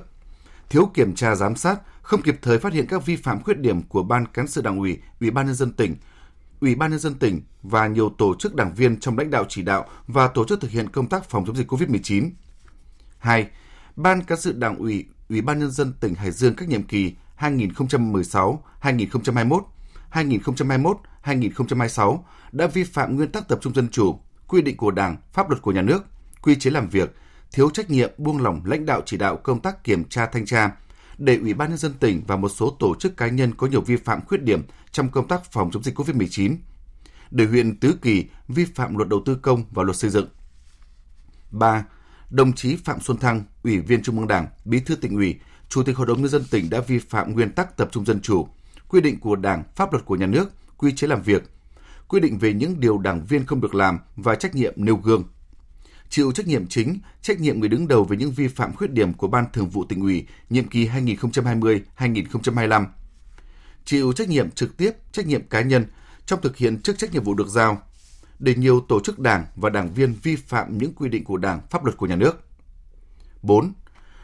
[0.71, 3.83] thiếu kiểm tra giám sát, không kịp thời phát hiện các vi phạm khuyết điểm
[3.83, 5.97] của ban cán sự Đảng ủy, Ủy ban nhân dân tỉnh,
[6.61, 9.62] Ủy ban nhân dân tỉnh và nhiều tổ chức đảng viên trong lãnh đạo chỉ
[9.62, 12.31] đạo và tổ chức thực hiện công tác phòng chống dịch COVID-19.
[13.18, 13.49] 2.
[13.97, 17.14] Ban cán sự Đảng ủy, Ủy ban nhân dân tỉnh Hải Dương các nhiệm kỳ
[17.38, 19.61] 2016-2021,
[20.12, 22.18] 2021-2026
[22.53, 24.18] đã vi phạm nguyên tắc tập trung dân chủ,
[24.49, 26.05] quy định của Đảng, pháp luật của nhà nước,
[26.42, 27.16] quy chế làm việc,
[27.53, 30.71] thiếu trách nhiệm buông lỏng lãnh đạo chỉ đạo công tác kiểm tra thanh tra,
[31.19, 33.81] để Ủy ban nhân dân tỉnh và một số tổ chức cá nhân có nhiều
[33.81, 36.57] vi phạm khuyết điểm trong công tác phòng chống dịch COVID-19,
[37.31, 40.29] để huyện Tứ Kỳ vi phạm luật đầu tư công và luật xây dựng.
[41.51, 41.85] 3.
[42.31, 45.83] Đồng chí Phạm Xuân Thăng, Ủy viên Trung ương Đảng, Bí thư tỉnh ủy, Chủ
[45.83, 48.49] tịch Hội đồng nhân dân tỉnh đã vi phạm nguyên tắc tập trung dân chủ,
[48.89, 51.51] quy định của Đảng, pháp luật của nhà nước, quy chế làm việc,
[52.09, 55.25] quy định về những điều đảng viên không được làm và trách nhiệm nêu gương.
[56.11, 59.12] Chịu trách nhiệm chính, trách nhiệm người đứng đầu về những vi phạm khuyết điểm
[59.14, 62.87] của Ban Thường vụ tỉnh ủy nhiệm kỳ 2020-2025.
[63.85, 65.87] Chịu trách nhiệm trực tiếp, trách nhiệm cá nhân
[66.27, 67.83] trong thực hiện chức trách nhiệm vụ được giao,
[68.38, 71.61] để nhiều tổ chức đảng và đảng viên vi phạm những quy định của Đảng,
[71.71, 72.44] pháp luật của nhà nước.
[73.42, 73.73] 4.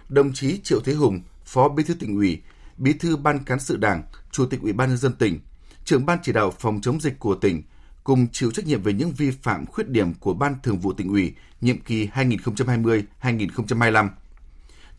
[0.09, 2.43] Đồng chí Triệu Thế Hùng, Phó Bí thư tỉnh ủy,
[2.77, 5.41] Bí thư Ban cán sự Đảng, Chủ tịch Ủy ban nhân dân tỉnh,
[5.85, 7.63] trưởng ban chỉ đạo phòng chống dịch của tỉnh
[8.05, 11.09] cùng chịu trách nhiệm về những vi phạm khuyết điểm của Ban Thường vụ tỉnh
[11.09, 14.09] ủy nhiệm kỳ 2020-2025.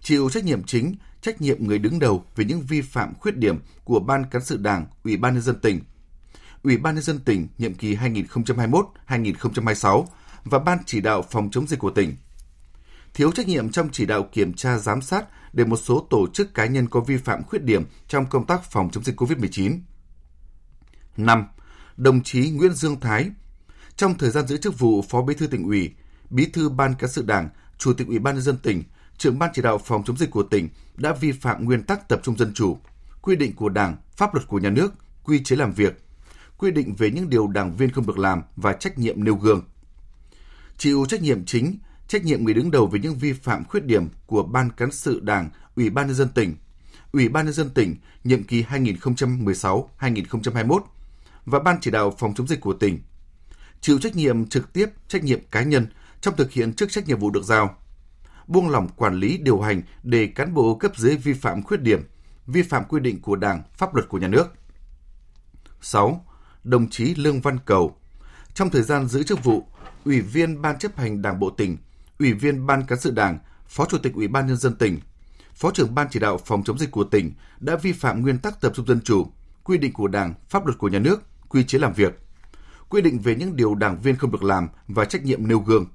[0.01, 3.59] Chịu trách nhiệm chính, trách nhiệm người đứng đầu về những vi phạm khuyết điểm
[3.83, 5.79] của Ban cán sự Đảng, Ủy ban nhân dân tỉnh,
[6.63, 10.05] Ủy ban nhân dân tỉnh nhiệm kỳ 2021-2026
[10.43, 12.15] và Ban chỉ đạo phòng chống dịch của tỉnh.
[13.13, 16.53] Thiếu trách nhiệm trong chỉ đạo kiểm tra giám sát để một số tổ chức
[16.53, 19.79] cá nhân có vi phạm khuyết điểm trong công tác phòng chống dịch COVID-19.
[21.17, 21.45] 5.
[21.97, 23.31] Đồng chí Nguyễn Dương Thái,
[23.95, 25.93] trong thời gian giữ chức vụ Phó Bí thư tỉnh ủy,
[26.29, 28.83] Bí thư Ban cán sự Đảng, Chủ tịch Ủy ban nhân dân tỉnh,
[29.17, 32.19] trưởng ban chỉ đạo phòng chống dịch của tỉnh đã vi phạm nguyên tắc tập
[32.23, 32.77] trung dân chủ,
[33.21, 36.05] quy định của Đảng, pháp luật của nhà nước, quy chế làm việc,
[36.57, 39.61] quy định về những điều đảng viên không được làm và trách nhiệm nêu gương.
[40.77, 41.77] Chịu trách nhiệm chính,
[42.07, 45.19] trách nhiệm người đứng đầu về những vi phạm khuyết điểm của Ban cán sự
[45.19, 46.55] Đảng, Ủy ban nhân dân tỉnh,
[47.11, 50.79] Ủy ban nhân dân tỉnh nhiệm kỳ 2016-2021
[51.45, 52.99] và Ban chỉ đạo phòng chống dịch của tỉnh.
[53.81, 55.87] Chịu trách nhiệm trực tiếp, trách nhiệm cá nhân
[56.21, 57.75] trong thực hiện chức trách nhiệm vụ được giao.
[58.47, 62.01] Buông lỏng quản lý điều hành để cán bộ cấp dưới vi phạm khuyết điểm,
[62.47, 64.47] vi phạm quy định của Đảng, pháp luật của nhà nước.
[65.81, 66.25] 6.
[66.63, 67.95] Đồng chí Lương Văn Cầu
[68.53, 69.67] Trong thời gian giữ chức vụ,
[70.05, 71.77] Ủy viên Ban chấp hành Đảng Bộ tỉnh,
[72.19, 74.99] Ủy viên Ban cán sự Đảng, Phó Chủ tịch Ủy ban Nhân dân tỉnh,
[75.53, 78.61] Phó trưởng Ban chỉ đạo phòng chống dịch của tỉnh đã vi phạm nguyên tắc
[78.61, 79.27] tập trung dân chủ,
[79.63, 81.21] quy định của Đảng, pháp luật của nhà nước,
[81.55, 82.19] quy chế làm việc,
[82.89, 85.85] quy định về những điều đảng viên không được làm và trách nhiệm nêu gương.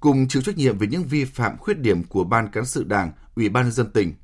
[0.00, 3.12] Cùng chịu trách nhiệm về những vi phạm khuyết điểm của Ban cán sự Đảng,
[3.34, 4.14] Ủy ban nhân dân tỉnh,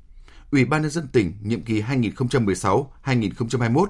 [0.51, 3.85] Ủy ban nhân dân tỉnh nhiệm kỳ 2016-2021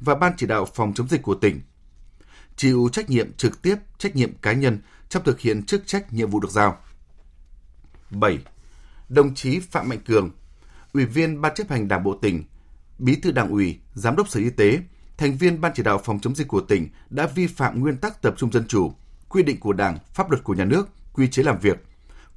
[0.00, 1.60] và Ban chỉ đạo phòng chống dịch của tỉnh.
[2.56, 6.30] Chịu trách nhiệm trực tiếp, trách nhiệm cá nhân trong thực hiện chức trách nhiệm
[6.30, 6.78] vụ được giao.
[8.10, 8.38] 7.
[9.08, 10.30] Đồng chí Phạm Mạnh Cường,
[10.92, 12.44] Ủy viên Ban chấp hành Đảng bộ tỉnh,
[12.98, 14.80] Bí thư Đảng ủy, Giám đốc Sở Y tế,
[15.22, 18.22] thành viên Ban chỉ đạo phòng chống dịch của tỉnh đã vi phạm nguyên tắc
[18.22, 18.92] tập trung dân chủ,
[19.28, 21.84] quy định của Đảng, pháp luật của nhà nước, quy chế làm việc,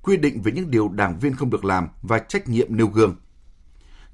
[0.02, 3.16] quy định về những điều đảng viên không được làm và trách nhiệm nêu gương.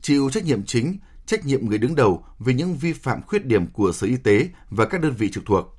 [0.02, 3.68] Chịu trách nhiệm chính, trách nhiệm người đứng đầu về những vi phạm khuyết điểm
[3.68, 5.78] của Sở Y tế và các đơn vị trực thuộc.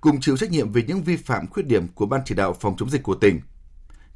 [0.00, 2.76] cùng chịu trách nhiệm về những vi phạm khuyết điểm của Ban chỉ đạo phòng
[2.78, 3.40] chống dịch của tỉnh,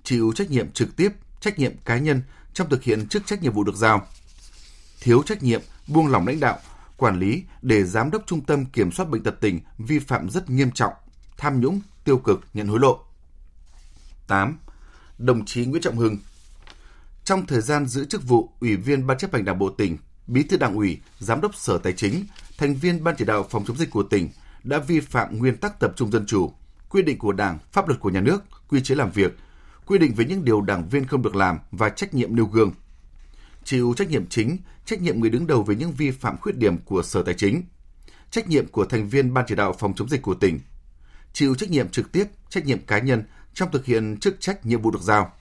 [0.02, 2.22] chịu trách nhiệm trực tiếp, trách nhiệm cá nhân
[2.52, 4.06] trong thực hiện chức trách nhiệm vụ được giao,
[5.00, 6.58] thiếu trách nhiệm, buông lỏng lãnh đạo,
[6.96, 10.50] quản lý để giám đốc trung tâm kiểm soát bệnh tật tỉnh vi phạm rất
[10.50, 10.92] nghiêm trọng,
[11.36, 13.00] tham nhũng, tiêu cực, nhận hối lộ.
[14.26, 14.58] 8.
[15.18, 16.16] Đồng chí Nguyễn Trọng Hưng
[17.24, 20.42] Trong thời gian giữ chức vụ Ủy viên Ban chấp hành Đảng bộ tỉnh, Bí
[20.42, 22.24] thư Đảng ủy, Giám đốc Sở Tài chính,
[22.58, 24.28] thành viên Ban chỉ đạo phòng chống dịch của tỉnh
[24.64, 26.52] đã vi phạm nguyên tắc tập trung dân chủ,
[26.88, 29.36] quy định của Đảng, pháp luật của nhà nước, quy chế làm việc,
[29.86, 32.72] quy định về những điều đảng viên không được làm và trách nhiệm nêu gương.
[33.66, 36.78] Chịu trách nhiệm chính, trách nhiệm người đứng đầu về những vi phạm khuyết điểm
[36.78, 37.62] của Sở Tài chính,
[38.30, 40.60] trách nhiệm của thành viên Ban chỉ đạo phòng chống dịch của tỉnh,
[41.32, 43.24] chịu trách nhiệm trực tiếp, trách nhiệm cá nhân
[43.54, 45.32] trong thực hiện chức trách nhiệm vụ được giao.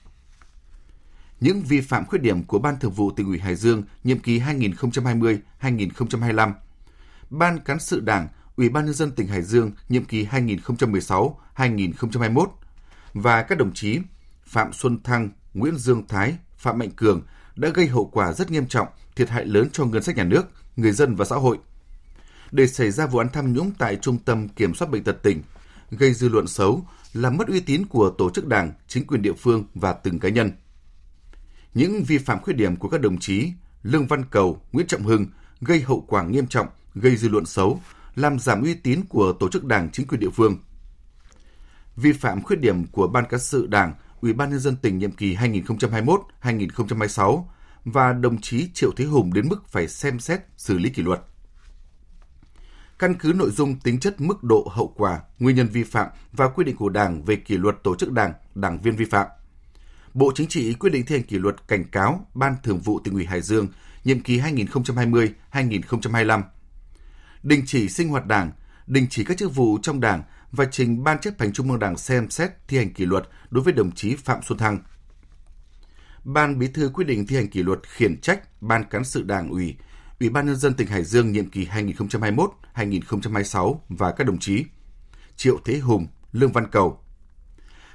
[1.40, 4.40] Những vi phạm khuyết điểm của Ban Thường vụ tỉnh ủy Hải Dương nhiệm kỳ
[4.40, 6.52] 2020-2025,
[7.30, 10.26] Ban cán sự Đảng, Ủy ban nhân dân tỉnh Hải Dương nhiệm kỳ
[11.56, 12.46] 2016-2021
[13.14, 13.98] và các đồng chí
[14.42, 17.22] Phạm Xuân Thăng, Nguyễn Dương Thái, Phạm Mạnh Cường
[17.56, 20.42] đã gây hậu quả rất nghiêm trọng, thiệt hại lớn cho ngân sách nhà nước,
[20.76, 21.58] người dân và xã hội.
[22.50, 25.42] Để xảy ra vụ án tham nhũng tại Trung tâm Kiểm soát Bệnh tật tỉnh,
[25.90, 29.32] gây dư luận xấu, làm mất uy tín của tổ chức đảng, chính quyền địa
[29.32, 30.52] phương và từng cá nhân.
[31.74, 35.26] Những vi phạm khuyết điểm của các đồng chí Lương Văn Cầu, Nguyễn Trọng Hưng
[35.60, 37.80] gây hậu quả nghiêm trọng, gây dư luận xấu,
[38.14, 40.58] làm giảm uy tín của tổ chức đảng, chính quyền địa phương.
[41.96, 45.12] Vi phạm khuyết điểm của Ban cán sự Đảng, Ủy ban nhân dân tỉnh nhiệm
[45.12, 45.36] kỳ
[46.42, 47.44] 2021-2026
[47.84, 51.20] và đồng chí Triệu Thế Hùng đến mức phải xem xét xử lý kỷ luật.
[52.98, 56.48] Căn cứ nội dung tính chất mức độ hậu quả, nguyên nhân vi phạm và
[56.48, 59.26] quy định của Đảng về kỷ luật tổ chức Đảng, đảng viên vi phạm.
[60.14, 63.14] Bộ Chính trị quyết định thi hành kỷ luật cảnh cáo Ban Thường vụ tỉnh
[63.14, 63.68] ủy Hải Dương
[64.04, 66.42] nhiệm kỳ 2020-2025.
[67.42, 68.50] Đình chỉ sinh hoạt Đảng,
[68.86, 71.96] đình chỉ các chức vụ trong Đảng và trình Ban chấp hành Trung ương Đảng
[71.96, 74.78] xem xét thi hành kỷ luật đối với đồng chí Phạm Xuân Thăng.
[76.24, 79.50] Ban Bí thư quyết định thi hành kỷ luật khiển trách Ban cán sự Đảng
[79.50, 79.76] ủy,
[80.20, 81.66] Ủy ban nhân dân tỉnh Hải Dương nhiệm kỳ
[82.74, 84.64] 2021-2026 và các đồng chí
[85.36, 87.00] Triệu Thế Hùng, Lương Văn Cầu.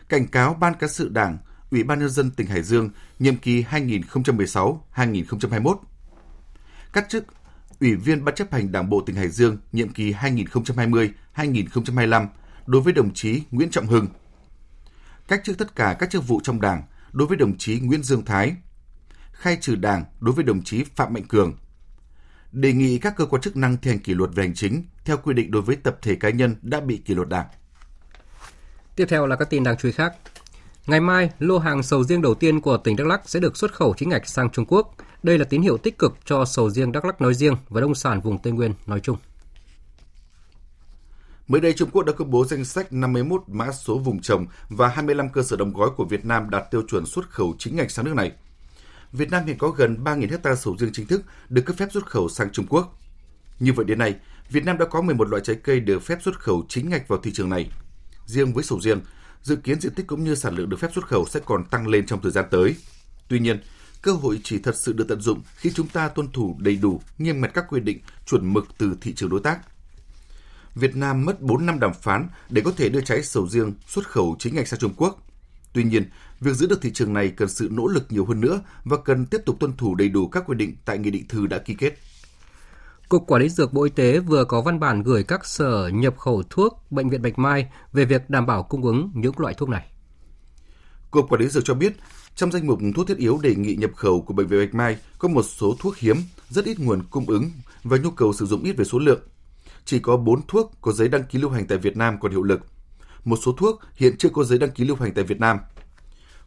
[0.09, 1.37] Cảnh cáo Ban cán sự Đảng,
[1.71, 5.75] Ủy ban nhân dân tỉnh Hải Dương nhiệm kỳ 2016-2021.
[6.93, 7.25] Các chức
[7.79, 12.27] Ủy viên Ban chấp hành Đảng bộ tỉnh Hải Dương nhiệm kỳ 2020-2025
[12.71, 14.07] đối với đồng chí Nguyễn Trọng Hưng.
[15.27, 18.25] Cách chức tất cả các chức vụ trong Đảng đối với đồng chí Nguyễn Dương
[18.25, 18.55] Thái.
[19.31, 21.53] Khai trừ Đảng đối với đồng chí Phạm Mạnh Cường.
[22.51, 25.17] Đề nghị các cơ quan chức năng thi hành kỷ luật về hành chính theo
[25.17, 27.47] quy định đối với tập thể cá nhân đã bị kỷ luật Đảng.
[28.95, 30.13] Tiếp theo là các tin đáng chú ý khác.
[30.87, 33.73] Ngày mai, lô hàng sầu riêng đầu tiên của tỉnh Đắk Lắk sẽ được xuất
[33.73, 34.95] khẩu chính ngạch sang Trung Quốc.
[35.23, 37.95] Đây là tín hiệu tích cực cho sầu riêng Đắk Lắk nói riêng và nông
[37.95, 39.17] sản vùng Tây Nguyên nói chung.
[41.51, 44.87] Mới đây, Trung Quốc đã công bố danh sách 51 mã số vùng trồng và
[44.87, 47.91] 25 cơ sở đóng gói của Việt Nam đạt tiêu chuẩn xuất khẩu chính ngạch
[47.91, 48.31] sang nước này.
[49.11, 52.05] Việt Nam hiện có gần 3.000 hecta sầu riêng chính thức được cấp phép xuất
[52.05, 52.99] khẩu sang Trung Quốc.
[53.59, 54.15] Như vậy đến nay,
[54.49, 57.19] Việt Nam đã có 11 loại trái cây được phép xuất khẩu chính ngạch vào
[57.19, 57.71] thị trường này.
[58.25, 59.01] Riêng với sầu riêng,
[59.41, 61.87] dự kiến diện tích cũng như sản lượng được phép xuất khẩu sẽ còn tăng
[61.87, 62.75] lên trong thời gian tới.
[63.27, 63.59] Tuy nhiên,
[64.01, 67.01] cơ hội chỉ thật sự được tận dụng khi chúng ta tuân thủ đầy đủ,
[67.17, 69.59] nghiêm ngặt các quy định, chuẩn mực từ thị trường đối tác.
[70.75, 74.07] Việt Nam mất 4 năm đàm phán để có thể đưa trái sầu riêng xuất
[74.07, 75.27] khẩu chính ngạch sang Trung Quốc.
[75.73, 78.61] Tuy nhiên, việc giữ được thị trường này cần sự nỗ lực nhiều hơn nữa
[78.83, 81.47] và cần tiếp tục tuân thủ đầy đủ các quy định tại nghị định thư
[81.47, 81.93] đã ký kết.
[83.09, 86.17] Cục Quản lý Dược Bộ Y tế vừa có văn bản gửi các sở nhập
[86.17, 89.69] khẩu thuốc Bệnh viện Bạch Mai về việc đảm bảo cung ứng những loại thuốc
[89.69, 89.87] này.
[91.11, 91.93] Cục Quản lý Dược cho biết,
[92.35, 94.97] trong danh mục thuốc thiết yếu đề nghị nhập khẩu của Bệnh viện Bạch Mai
[95.19, 96.17] có một số thuốc hiếm,
[96.49, 97.51] rất ít nguồn cung ứng
[97.83, 99.19] và nhu cầu sử dụng ít về số lượng.
[99.85, 102.43] Chỉ có 4 thuốc có giấy đăng ký lưu hành tại Việt Nam còn hiệu
[102.43, 102.61] lực.
[103.23, 105.57] Một số thuốc hiện chưa có giấy đăng ký lưu hành tại Việt Nam.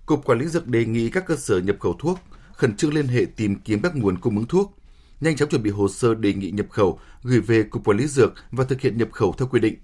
[0.06, 2.18] Cục Quản lý Dược đề nghị các cơ sở nhập khẩu thuốc
[2.52, 4.78] khẩn trương liên hệ tìm kiếm các nguồn cung ứng thuốc,
[5.20, 8.06] nhanh chóng chuẩn bị hồ sơ đề nghị nhập khẩu gửi về Cục Quản lý
[8.06, 9.76] Dược và thực hiện nhập khẩu theo quy định.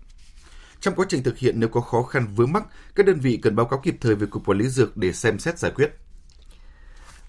[0.80, 3.56] Trong quá trình thực hiện nếu có khó khăn vướng mắc, các đơn vị cần
[3.56, 5.90] báo cáo kịp thời về Cục Quản lý Dược để xem xét giải quyết.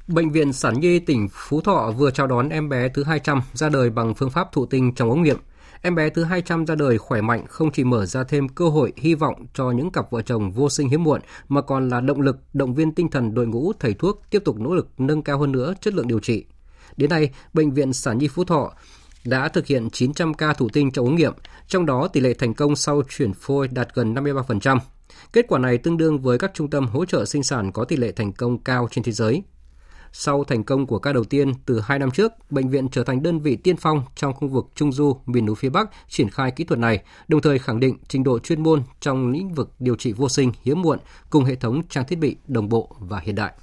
[0.08, 3.70] Bệnh viện Sản Nhi tỉnh Phú Thọ vừa chào đón em bé thứ 200 ra
[3.70, 5.38] đời bằng phương pháp thụ tinh trong ống nghiệm.
[5.84, 8.94] Em bé thứ 200 ra đời khỏe mạnh không chỉ mở ra thêm cơ hội
[8.98, 12.22] hy vọng cho những cặp vợ chồng vô sinh hiếm muộn mà còn là động
[12.22, 15.40] lực, động viên tinh thần đội ngũ thầy thuốc tiếp tục nỗ lực nâng cao
[15.40, 16.46] hơn nữa chất lượng điều trị.
[16.98, 18.74] Đến nay, Bệnh viện Sản Nhi Phú Thọ
[19.26, 21.34] đã thực hiện 900 ca thụ tinh trong ống nghiệm,
[21.68, 24.80] trong đó tỷ lệ thành công sau chuyển phôi đạt gần 53%.
[25.34, 27.96] Kết quả này tương đương với các trung tâm hỗ trợ sinh sản có tỷ
[27.96, 29.44] lệ thành công cao trên thế giới.
[30.14, 33.24] Sau thành công của ca đầu tiên từ 2 năm trước, bệnh viện trở thành
[33.24, 36.52] đơn vị tiên phong trong khu vực Trung Du, miền núi phía Bắc triển khai
[36.52, 39.96] kỹ thuật này, đồng thời khẳng định trình độ chuyên môn trong lĩnh vực điều
[39.96, 43.36] trị vô sinh hiếm muộn cùng hệ thống trang thiết bị đồng bộ và hiện
[43.36, 43.54] đại.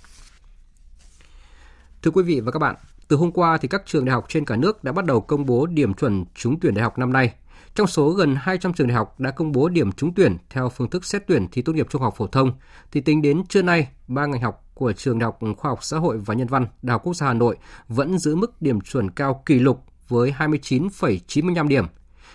[2.02, 2.76] Thưa quý vị và các bạn,
[3.08, 5.46] từ hôm qua thì các trường đại học trên cả nước đã bắt đầu công
[5.46, 7.34] bố điểm chuẩn trúng tuyển đại học năm nay.
[7.74, 10.90] Trong số gần 200 trường đại học đã công bố điểm trúng tuyển theo phương
[10.90, 12.52] thức xét tuyển thi tốt nghiệp trung học phổ thông,
[12.92, 15.98] thì tính đến trưa nay, ba ngành học của trường Đại học Khoa học Xã
[15.98, 17.56] hội và Nhân văn Đại học Quốc gia Hà Nội
[17.88, 21.84] vẫn giữ mức điểm chuẩn cao kỷ lục với 29,95 điểm.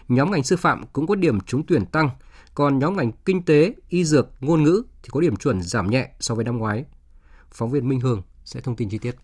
[0.08, 2.10] Nhóm ngành sư phạm cũng có điểm trúng tuyển tăng,
[2.56, 6.12] còn nhóm ngành kinh tế, y dược, ngôn ngữ thì có điểm chuẩn giảm nhẹ
[6.19, 6.86] so với năm ngoái.
[7.51, 9.15] Phóng viên Minh Hương sẽ thông tin chi tiết.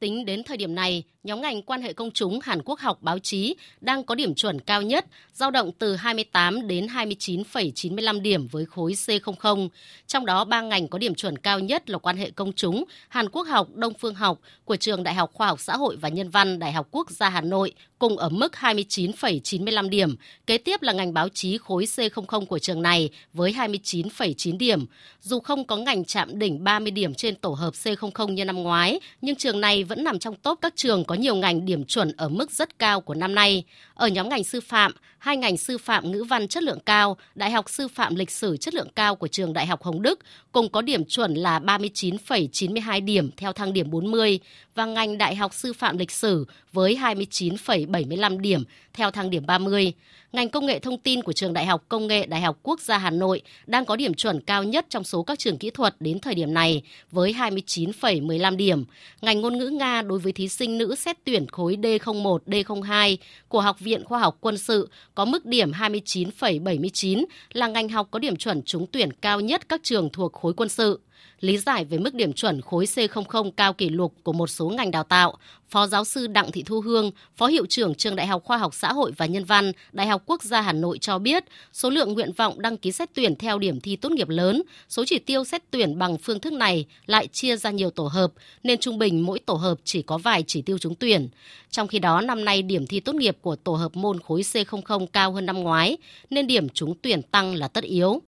[0.00, 3.18] Tính đến thời điểm này, nhóm ngành quan hệ công chúng Hàn Quốc học báo
[3.18, 8.66] chí đang có điểm chuẩn cao nhất, dao động từ 28 đến 29,95 điểm với
[8.66, 9.68] khối C00.
[10.06, 13.28] Trong đó, ba ngành có điểm chuẩn cao nhất là quan hệ công chúng, Hàn
[13.28, 16.30] Quốc học, Đông Phương học của trường Đại học Khoa học Xã hội và Nhân
[16.30, 20.16] văn Đại học Quốc gia Hà Nội cùng ở mức 29,95 điểm.
[20.46, 24.86] Kế tiếp là ngành báo chí khối C00 của trường này với 29,9 điểm.
[25.20, 29.00] Dù không có ngành chạm đỉnh 30 điểm trên tổ hợp C00 như năm ngoái,
[29.22, 32.28] nhưng trường này vẫn nằm trong top các trường có nhiều ngành điểm chuẩn ở
[32.28, 33.64] mức rất cao của năm nay.
[33.94, 37.50] Ở nhóm ngành sư phạm, hai ngành sư phạm ngữ văn chất lượng cao, Đại
[37.50, 40.18] học Sư phạm Lịch sử chất lượng cao của trường Đại học Hồng Đức
[40.52, 44.40] cùng có điểm chuẩn là 39,92 điểm theo thang điểm 40
[44.74, 49.92] và ngành Đại học Sư phạm Lịch sử với 29,75 điểm theo thang điểm 30
[50.32, 52.98] ngành công nghệ thông tin của trường Đại học Công nghệ Đại học Quốc gia
[52.98, 56.18] Hà Nội đang có điểm chuẩn cao nhất trong số các trường kỹ thuật đến
[56.18, 58.84] thời điểm này với 29,15 điểm.
[59.22, 63.16] Ngành ngôn ngữ Nga đối với thí sinh nữ xét tuyển khối D01, D02
[63.48, 68.18] của Học viện Khoa học Quân sự có mức điểm 29,79 là ngành học có
[68.18, 71.00] điểm chuẩn trúng tuyển cao nhất các trường thuộc khối quân sự
[71.40, 74.90] lý giải về mức điểm chuẩn khối C00 cao kỷ lục của một số ngành
[74.90, 75.36] đào tạo,
[75.68, 78.74] Phó giáo sư Đặng Thị Thu Hương, Phó hiệu trưởng Trường Đại học Khoa học
[78.74, 82.12] Xã hội và Nhân văn, Đại học Quốc gia Hà Nội cho biết, số lượng
[82.12, 85.44] nguyện vọng đăng ký xét tuyển theo điểm thi tốt nghiệp lớn, số chỉ tiêu
[85.44, 89.26] xét tuyển bằng phương thức này lại chia ra nhiều tổ hợp, nên trung bình
[89.26, 91.28] mỗi tổ hợp chỉ có vài chỉ tiêu trúng tuyển.
[91.70, 95.06] Trong khi đó, năm nay điểm thi tốt nghiệp của tổ hợp môn khối C00
[95.06, 95.96] cao hơn năm ngoái,
[96.30, 98.22] nên điểm trúng tuyển tăng là tất yếu.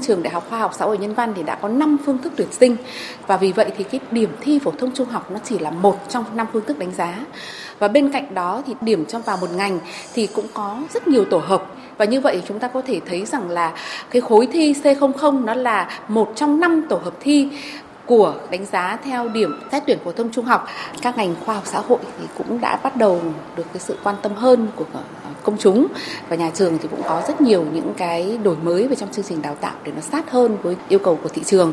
[0.00, 2.32] Trường Đại học Khoa học Xã hội Nhân văn thì đã có 5 phương thức
[2.36, 2.76] tuyển sinh.
[3.26, 5.98] Và vì vậy thì cái điểm thi phổ thông trung học nó chỉ là một
[6.08, 7.18] trong 5 phương thức đánh giá.
[7.78, 9.78] Và bên cạnh đó thì điểm trong vào một ngành
[10.14, 11.66] thì cũng có rất nhiều tổ hợp.
[11.98, 13.72] Và như vậy chúng ta có thể thấy rằng là
[14.10, 17.48] cái khối thi C00 nó là một trong năm tổ hợp thi
[18.06, 20.66] của đánh giá theo điểm xét tuyển phổ thông trung học,
[21.02, 23.20] các ngành khoa học xã hội thì cũng đã bắt đầu
[23.56, 25.00] được cái sự quan tâm hơn của ờ,
[25.42, 25.86] công chúng
[26.28, 29.24] và nhà trường thì cũng có rất nhiều những cái đổi mới về trong chương
[29.24, 31.72] trình đào tạo để nó sát hơn với yêu cầu của thị trường.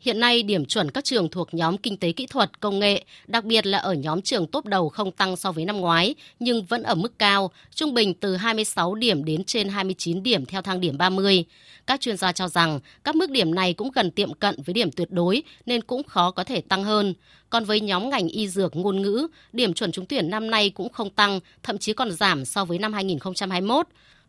[0.00, 3.44] Hiện nay, điểm chuẩn các trường thuộc nhóm kinh tế kỹ thuật, công nghệ, đặc
[3.44, 6.82] biệt là ở nhóm trường tốt đầu không tăng so với năm ngoái, nhưng vẫn
[6.82, 10.98] ở mức cao, trung bình từ 26 điểm đến trên 29 điểm theo thang điểm
[10.98, 11.44] 30.
[11.86, 14.90] Các chuyên gia cho rằng các mức điểm này cũng gần tiệm cận với điểm
[14.90, 17.14] tuyệt đối nên cũng khó có thể tăng hơn.
[17.50, 20.88] Còn với nhóm ngành y dược ngôn ngữ, điểm chuẩn trúng tuyển năm nay cũng
[20.88, 23.86] không tăng, thậm chí còn giảm so với năm 2021.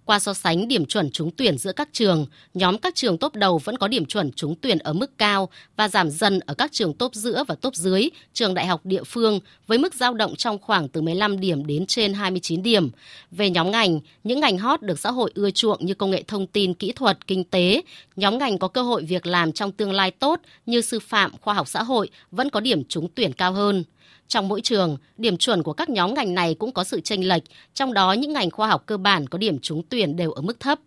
[0.09, 3.57] Qua so sánh điểm chuẩn trúng tuyển giữa các trường, nhóm các trường top đầu
[3.57, 6.93] vẫn có điểm chuẩn trúng tuyển ở mức cao và giảm dần ở các trường
[6.93, 10.57] top giữa và top dưới, trường đại học địa phương với mức dao động trong
[10.59, 12.89] khoảng từ 15 điểm đến trên 29 điểm.
[13.31, 16.47] Về nhóm ngành, những ngành hot được xã hội ưa chuộng như công nghệ thông
[16.47, 17.81] tin, kỹ thuật, kinh tế,
[18.15, 21.53] nhóm ngành có cơ hội việc làm trong tương lai tốt như sư phạm, khoa
[21.53, 23.83] học xã hội vẫn có điểm trúng tuyển cao hơn.
[24.27, 27.43] Trong mỗi trường, điểm chuẩn của các nhóm ngành này cũng có sự chênh lệch,
[27.73, 30.59] trong đó những ngành khoa học cơ bản có điểm trúng tuyển đều ở mức
[30.59, 30.79] thấp.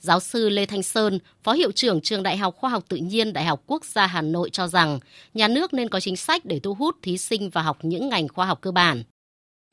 [0.00, 3.32] Giáo sư Lê Thanh Sơn, Phó Hiệu trưởng Trường Đại học Khoa học Tự nhiên
[3.32, 4.98] Đại học Quốc gia Hà Nội cho rằng,
[5.34, 8.28] nhà nước nên có chính sách để thu hút thí sinh vào học những ngành
[8.28, 9.02] khoa học cơ bản.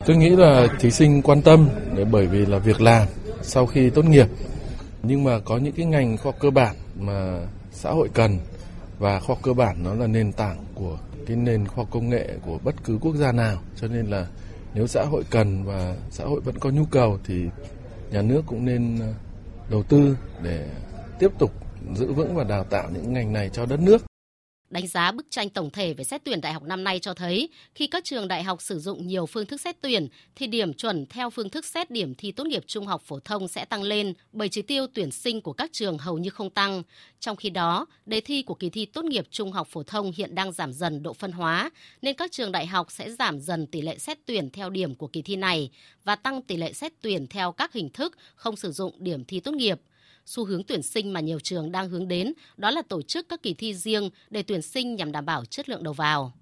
[0.06, 3.08] Tôi nghĩ là thí sinh quan tâm để bởi vì là việc làm
[3.42, 4.28] sau khi tốt nghiệp.
[5.04, 8.40] Nhưng mà có những cái ngành khoa học cơ bản mà xã hội cần
[9.00, 10.98] và khoa học cơ bản nó là nền tảng của
[11.32, 13.58] cái nền khoa học công nghệ của bất cứ quốc gia nào.
[13.76, 14.28] Cho nên là
[14.74, 17.45] nếu xã hội cần và xã hội vẫn có nhu cầu thì
[18.12, 19.14] nhà nước cũng nên ờ,
[19.70, 20.68] đầu tư để
[21.20, 21.51] tiếp tục
[21.95, 24.11] giữ vững và đào tạo những ngành này cho đất nước.
[24.72, 27.49] Đánh giá bức tranh tổng thể về xét tuyển đại học năm nay cho thấy,
[27.76, 31.05] khi các trường đại học sử dụng nhiều phương thức xét tuyển, thì điểm chuẩn
[31.05, 34.13] theo phương thức xét điểm thi tốt nghiệp trung học phổ thông sẽ tăng lên,
[34.32, 36.84] bởi chỉ tiêu tuyển sinh của các trường hầu như không tăng.
[37.19, 40.36] Trong khi đó, đề thi của kỳ thi tốt nghiệp trung học phổ thông hiện
[40.36, 41.69] đang giảm dần độ phân hóa,
[42.01, 45.07] nên các trường đại học sẽ giảm dần tỷ lệ xét tuyển theo điểm của
[45.07, 45.72] kỳ thi này
[46.03, 49.39] và tăng tỷ lệ xét tuyển theo các hình thức không sử dụng điểm thi
[49.39, 49.82] tốt nghiệp
[50.26, 53.43] xu hướng tuyển sinh mà nhiều trường đang hướng đến đó là tổ chức các
[53.43, 56.34] kỳ thi riêng để tuyển sinh nhằm đảm bảo chất lượng đầu vào.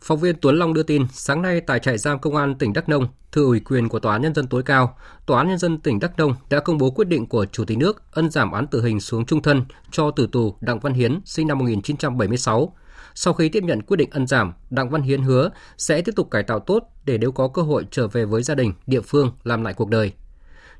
[0.00, 2.88] Phóng viên Tuấn Long đưa tin, sáng nay tại trại giam công an tỉnh Đắk
[2.88, 5.78] Nông, thừa ủy quyền của Tòa án Nhân dân tối cao, Tòa án Nhân dân
[5.78, 8.66] tỉnh Đắk Nông đã công bố quyết định của Chủ tịch nước ân giảm án
[8.66, 12.76] tử hình xuống trung thân cho tử tù Đặng Văn Hiến, sinh năm 1976.
[13.14, 16.30] Sau khi tiếp nhận quyết định ân giảm, Đặng Văn Hiến hứa sẽ tiếp tục
[16.30, 19.32] cải tạo tốt để nếu có cơ hội trở về với gia đình, địa phương
[19.44, 20.12] làm lại cuộc đời.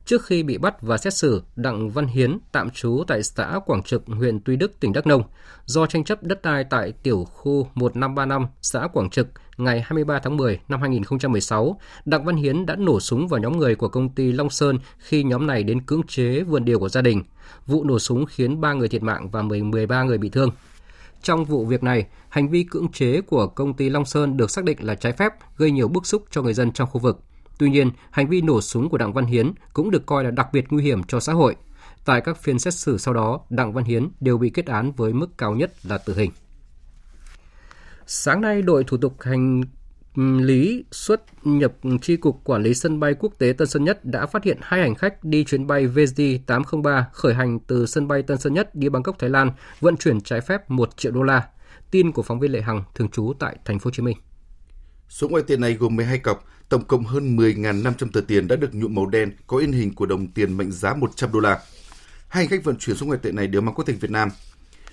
[0.05, 3.83] Trước khi bị bắt và xét xử, Đặng Văn Hiến tạm trú tại xã Quảng
[3.83, 5.23] Trực, huyện Tuy Đức, tỉnh Đắk Nông.
[5.65, 10.37] Do tranh chấp đất đai tại tiểu khu 1535, xã Quảng Trực, ngày 23 tháng
[10.37, 14.33] 10 năm 2016, Đặng Văn Hiến đã nổ súng vào nhóm người của công ty
[14.33, 17.23] Long Sơn khi nhóm này đến cưỡng chế vườn điều của gia đình.
[17.67, 20.51] Vụ nổ súng khiến 3 người thiệt mạng và 13 người bị thương.
[21.23, 24.65] Trong vụ việc này, hành vi cưỡng chế của công ty Long Sơn được xác
[24.65, 27.21] định là trái phép, gây nhiều bức xúc cho người dân trong khu vực.
[27.61, 30.49] Tuy nhiên, hành vi nổ súng của Đặng Văn Hiến cũng được coi là đặc
[30.53, 31.57] biệt nguy hiểm cho xã hội.
[32.05, 35.13] Tại các phiên xét xử sau đó, Đặng Văn Hiến đều bị kết án với
[35.13, 36.31] mức cao nhất là tử hình.
[38.07, 39.63] Sáng nay, đội thủ tục hành
[40.41, 44.27] lý xuất nhập tri cục quản lý sân bay quốc tế Tân Sơn Nhất đã
[44.27, 48.39] phát hiện hai hành khách đi chuyến bay VZ803 khởi hành từ sân bay Tân
[48.39, 49.51] Sơn Nhất đi Bangkok, Thái Lan,
[49.81, 51.49] vận chuyển trái phép 1 triệu đô la.
[51.91, 54.17] Tin của phóng viên Lệ Hằng thường trú tại thành phố Hồ Chí Minh.
[55.09, 58.75] Số ngoại tệ này gồm 12 cọc, tổng cộng hơn 10.500 tờ tiền đã được
[58.75, 61.61] nhuộm màu đen có in hình của đồng tiền mệnh giá 100 đô la.
[62.29, 64.29] Hai hành khách vận chuyển số ngoại tệ này đều mang quốc tịch Việt Nam.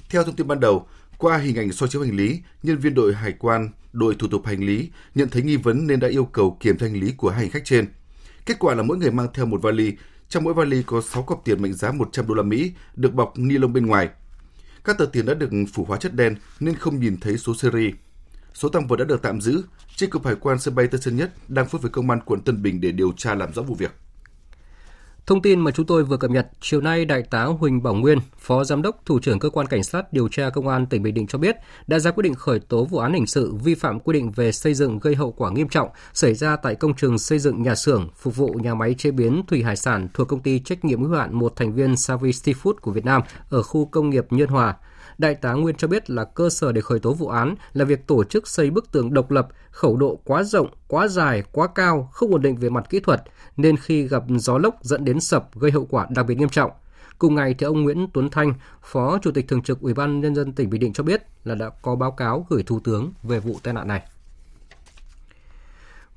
[0.09, 3.13] Theo thông tin ban đầu, qua hình ảnh soi chiếu hành lý, nhân viên đội
[3.13, 6.57] hải quan, đội thủ tục hành lý nhận thấy nghi vấn nên đã yêu cầu
[6.59, 7.87] kiểm tra hành lý của hai hành khách trên.
[8.45, 9.93] Kết quả là mỗi người mang theo một vali,
[10.29, 13.37] trong mỗi vali có 6 cọc tiền mệnh giá 100 đô la Mỹ được bọc
[13.37, 14.09] ni lông bên ngoài.
[14.83, 17.93] Các tờ tiền đã được phủ hóa chất đen nên không nhìn thấy số series.
[18.57, 19.63] Số tăng vật đã được tạm giữ.
[19.95, 22.41] Chi cục Hải quan sân bay Tân Sơn Nhất đang phối với công an quận
[22.41, 23.91] Tân Bình để điều tra làm rõ vụ việc.
[25.25, 28.19] Thông tin mà chúng tôi vừa cập nhật, chiều nay Đại tá Huỳnh Bảo Nguyên,
[28.37, 31.13] Phó Giám đốc Thủ trưởng Cơ quan Cảnh sát điều tra Công an tỉnh Bình
[31.13, 31.55] Định cho biết
[31.87, 34.51] đã ra quyết định khởi tố vụ án hình sự vi phạm quy định về
[34.51, 37.75] xây dựng gây hậu quả nghiêm trọng xảy ra tại công trường xây dựng nhà
[37.75, 41.03] xưởng phục vụ nhà máy chế biến thủy hải sản thuộc công ty trách nhiệm
[41.03, 44.49] hữu hạn một thành viên Savi Seafood của Việt Nam ở khu công nghiệp Nhân
[44.49, 44.75] Hòa.
[45.17, 48.07] Đại tá Nguyên cho biết là cơ sở để khởi tố vụ án là việc
[48.07, 52.09] tổ chức xây bức tường độc lập, khẩu độ quá rộng, quá dài, quá cao,
[52.13, 53.23] không ổn định về mặt kỹ thuật,
[53.57, 56.71] nên khi gặp gió lốc dẫn đến sập gây hậu quả đặc biệt nghiêm trọng.
[57.19, 60.35] Cùng ngày thì ông Nguyễn Tuấn Thanh, Phó Chủ tịch Thường trực Ủy ban Nhân
[60.35, 63.39] dân tỉnh Bình Định cho biết là đã có báo cáo gửi Thủ tướng về
[63.39, 64.01] vụ tai nạn này.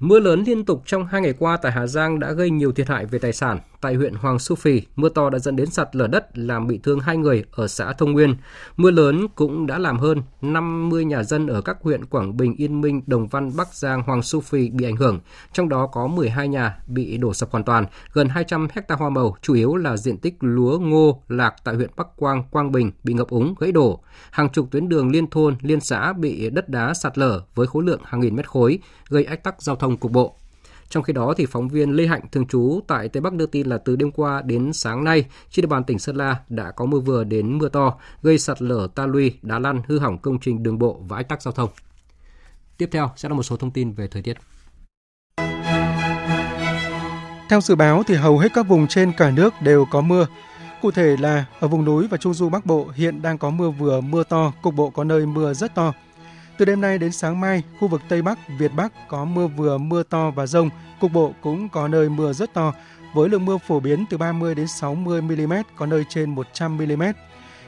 [0.01, 2.88] Mưa lớn liên tục trong hai ngày qua tại Hà Giang đã gây nhiều thiệt
[2.88, 3.59] hại về tài sản.
[3.80, 6.80] Tại huyện Hoàng Su Phi, mưa to đã dẫn đến sạt lở đất làm bị
[6.82, 8.36] thương hai người ở xã Thông Nguyên.
[8.76, 12.80] Mưa lớn cũng đã làm hơn 50 nhà dân ở các huyện Quảng Bình, Yên
[12.80, 15.20] Minh, Đồng Văn, Bắc Giang, Hoàng Su Phi bị ảnh hưởng.
[15.53, 19.36] Trong đó có 12 nhà bị đổ sập hoàn toàn, gần 200 hecta hoa màu,
[19.42, 23.12] chủ yếu là diện tích lúa ngô, lạc tại huyện Bắc Quang, Quang Bình bị
[23.12, 24.01] ngập úng, gãy đổ.
[24.30, 27.84] Hàng chục tuyến đường liên thôn, liên xã bị đất đá sạt lở với khối
[27.84, 28.78] lượng hàng nghìn mét khối,
[29.09, 30.34] gây ách tắc giao thông cục bộ.
[30.88, 33.66] Trong khi đó, thì phóng viên Lê Hạnh thường trú tại Tây Bắc đưa tin
[33.66, 36.86] là từ đêm qua đến sáng nay, trên địa bàn tỉnh Sơn La đã có
[36.86, 40.38] mưa vừa đến mưa to, gây sạt lở ta luy, đá lăn, hư hỏng công
[40.38, 41.70] trình đường bộ và ách tắc giao thông.
[42.78, 44.36] Tiếp theo sẽ là một số thông tin về thời tiết.
[47.49, 50.26] Theo dự báo thì hầu hết các vùng trên cả nước đều có mưa.
[50.82, 53.70] Cụ thể là ở vùng núi và trung du Bắc Bộ hiện đang có mưa
[53.70, 55.93] vừa, mưa to, cục bộ có nơi mưa rất to.
[56.61, 59.79] Từ đêm nay đến sáng mai, khu vực Tây Bắc, Việt Bắc có mưa vừa,
[59.79, 62.73] mưa to và rông, cục bộ cũng có nơi mưa rất to,
[63.15, 67.03] với lượng mưa phổ biến từ 30 đến 60 mm, có nơi trên 100 mm.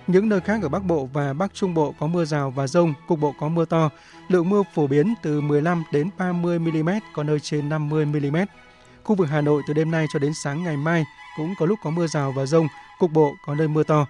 [0.07, 2.95] Những nơi khác ở Bắc Bộ và Bắc Trung Bộ có mưa rào và rông,
[3.09, 3.91] cục bộ có mưa to,
[4.29, 8.37] lượng mưa phổ biến từ 15 đến 30 mm, có nơi trên 50 mm.
[9.05, 11.05] Khu vực Hà Nội từ đêm nay cho đến sáng ngày mai
[11.37, 12.67] cũng có lúc có mưa rào và rông,
[12.99, 14.07] cục bộ có nơi mưa to.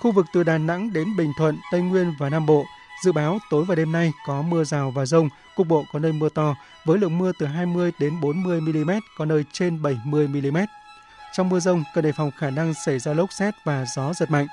[0.00, 2.64] Khu vực từ Đà Nẵng đến Bình Thuận, Tây Nguyên và Nam Bộ
[3.04, 6.12] Dự báo tối và đêm nay có mưa rào và rông, cục bộ có nơi
[6.12, 10.56] mưa to với lượng mưa từ 20 đến 40 mm, có nơi trên 70 mm.
[11.32, 14.30] Trong mưa rông cần đề phòng khả năng xảy ra lốc xét và gió giật
[14.30, 14.46] mạnh.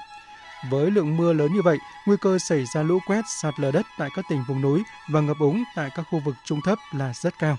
[0.69, 1.77] Với lượng mưa lớn như vậy,
[2.07, 5.21] nguy cơ xảy ra lũ quét, sạt lở đất tại các tỉnh vùng núi và
[5.21, 7.57] ngập úng tại các khu vực trung thấp là rất cao.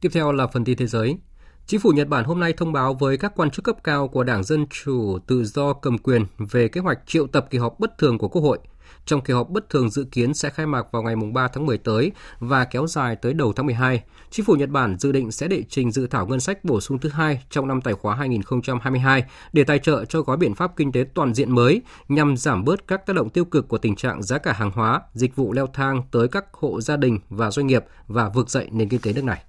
[0.00, 1.18] Tiếp theo là phần tin thế giới.
[1.66, 4.24] Chính phủ Nhật Bản hôm nay thông báo với các quan chức cấp cao của
[4.24, 7.98] Đảng Dân Chủ Tự do cầm quyền về kế hoạch triệu tập kỳ họp bất
[7.98, 8.58] thường của Quốc hội.
[9.06, 11.78] Trong kỳ họp bất thường dự kiến sẽ khai mạc vào ngày 3 tháng 10
[11.78, 14.02] tới và kéo dài tới đầu tháng 12.
[14.30, 16.98] Chính phủ Nhật Bản dự định sẽ đệ trình dự thảo ngân sách bổ sung
[16.98, 20.92] thứ hai trong năm tài khóa 2022 để tài trợ cho gói biện pháp kinh
[20.92, 24.22] tế toàn diện mới nhằm giảm bớt các tác động tiêu cực của tình trạng
[24.22, 27.66] giá cả hàng hóa, dịch vụ leo thang tới các hộ gia đình và doanh
[27.66, 29.44] nghiệp và vực dậy nền kinh tế nước này.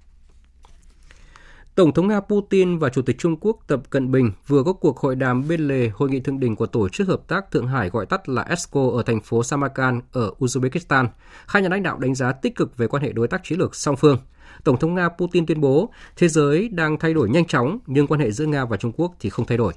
[1.76, 4.98] Tổng thống Nga Putin và Chủ tịch Trung Quốc Tập Cận Bình vừa có cuộc
[4.98, 7.90] hội đàm bên lề hội nghị thượng đỉnh của Tổ chức Hợp tác Thượng Hải
[7.90, 11.08] gọi tắt là ESCO ở thành phố Samarkand ở Uzbekistan.
[11.46, 13.74] Hai nhà lãnh đạo đánh giá tích cực về quan hệ đối tác chiến lược
[13.74, 14.18] song phương.
[14.64, 18.20] Tổng thống Nga Putin tuyên bố thế giới đang thay đổi nhanh chóng nhưng quan
[18.20, 19.72] hệ giữa Nga và Trung Quốc thì không thay đổi.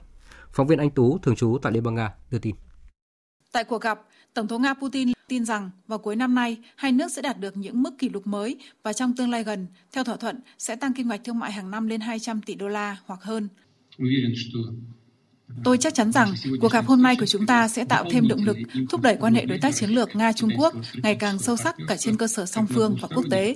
[0.51, 2.55] Phóng viên Anh Tú, thường trú tại Liên bang Nga, đưa tin.
[3.51, 3.99] Tại cuộc gặp,
[4.33, 7.57] Tổng thống Nga Putin tin rằng vào cuối năm nay, hai nước sẽ đạt được
[7.57, 10.93] những mức kỷ lục mới và trong tương lai gần, theo thỏa thuận, sẽ tăng
[10.93, 13.47] kim ngạch thương mại hàng năm lên 200 tỷ đô la hoặc hơn.
[15.63, 18.43] Tôi chắc chắn rằng cuộc gặp hôm nay của chúng ta sẽ tạo thêm động
[18.43, 18.57] lực
[18.89, 20.73] thúc đẩy quan hệ đối tác chiến lược Nga-Trung Quốc
[21.03, 23.55] ngày càng sâu sắc cả trên cơ sở song phương và quốc tế.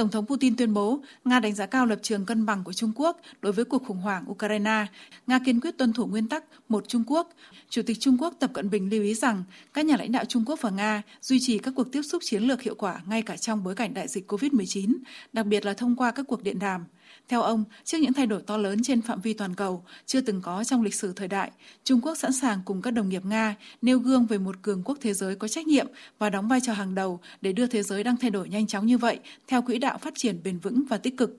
[0.00, 2.92] Tổng thống Putin tuyên bố Nga đánh giá cao lập trường cân bằng của Trung
[2.96, 4.86] Quốc đối với cuộc khủng hoảng Ukraine.
[5.26, 7.32] Nga kiên quyết tuân thủ nguyên tắc một Trung Quốc.
[7.68, 9.44] Chủ tịch Trung Quốc Tập Cận Bình lưu ý rằng
[9.74, 12.42] các nhà lãnh đạo Trung Quốc và Nga duy trì các cuộc tiếp xúc chiến
[12.42, 14.96] lược hiệu quả ngay cả trong bối cảnh đại dịch COVID-19,
[15.32, 16.84] đặc biệt là thông qua các cuộc điện đàm.
[17.30, 20.40] Theo ông, trước những thay đổi to lớn trên phạm vi toàn cầu chưa từng
[20.40, 21.50] có trong lịch sử thời đại,
[21.84, 24.98] Trung Quốc sẵn sàng cùng các đồng nghiệp Nga nêu gương về một cường quốc
[25.00, 25.86] thế giới có trách nhiệm
[26.18, 28.86] và đóng vai trò hàng đầu để đưa thế giới đang thay đổi nhanh chóng
[28.86, 29.18] như vậy
[29.48, 31.38] theo quỹ đạo phát triển bền vững và tích cực.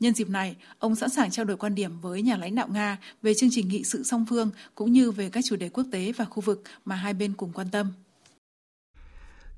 [0.00, 2.98] Nhân dịp này, ông sẵn sàng trao đổi quan điểm với nhà lãnh đạo Nga
[3.22, 6.12] về chương trình nghị sự song phương cũng như về các chủ đề quốc tế
[6.12, 7.86] và khu vực mà hai bên cùng quan tâm.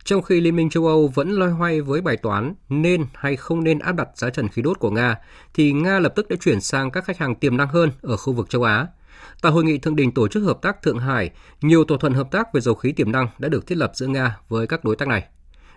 [0.05, 3.65] Trong khi Liên minh châu Âu vẫn loay hoay với bài toán nên hay không
[3.65, 5.17] nên áp đặt giá trần khí đốt của Nga,
[5.55, 8.33] thì Nga lập tức đã chuyển sang các khách hàng tiềm năng hơn ở khu
[8.33, 8.87] vực châu Á.
[9.43, 11.31] Tại hội nghị thượng đỉnh tổ chức hợp tác Thượng Hải,
[11.61, 14.07] nhiều thỏa thuận hợp tác về dầu khí tiềm năng đã được thiết lập giữa
[14.07, 15.25] Nga với các đối tác này.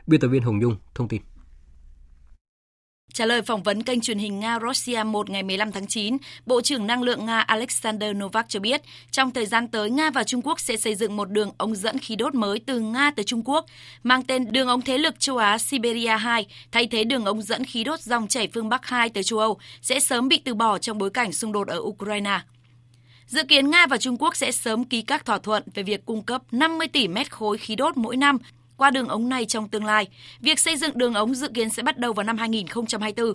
[0.07, 1.21] Biên tập viên Hồng Nhung thông tin.
[3.13, 6.61] Trả lời phỏng vấn kênh truyền hình Nga Russia 1 ngày 15 tháng 9, Bộ
[6.61, 8.81] trưởng Năng lượng Nga Alexander Novak cho biết,
[9.11, 11.99] trong thời gian tới Nga và Trung Quốc sẽ xây dựng một đường ống dẫn
[11.99, 13.65] khí đốt mới từ Nga tới Trung Quốc,
[14.03, 17.65] mang tên đường ống thế lực châu Á Siberia 2, thay thế đường ống dẫn
[17.65, 20.77] khí đốt dòng chảy phương Bắc 2 tới châu Âu, sẽ sớm bị từ bỏ
[20.77, 22.39] trong bối cảnh xung đột ở Ukraine.
[23.27, 26.23] Dự kiến Nga và Trung Quốc sẽ sớm ký các thỏa thuận về việc cung
[26.23, 28.37] cấp 50 tỷ mét khối khí đốt mỗi năm
[28.77, 30.07] qua đường ống này trong tương lai.
[30.39, 33.33] Việc xây dựng đường ống dự kiến sẽ bắt đầu vào năm 2024.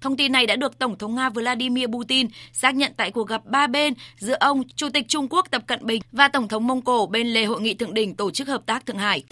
[0.00, 3.46] Thông tin này đã được Tổng thống Nga Vladimir Putin xác nhận tại cuộc gặp
[3.46, 6.82] ba bên giữa ông, Chủ tịch Trung Quốc Tập Cận Bình và Tổng thống Mông
[6.82, 9.22] Cổ bên lề hội nghị thượng đỉnh Tổ chức Hợp tác Thượng Hải.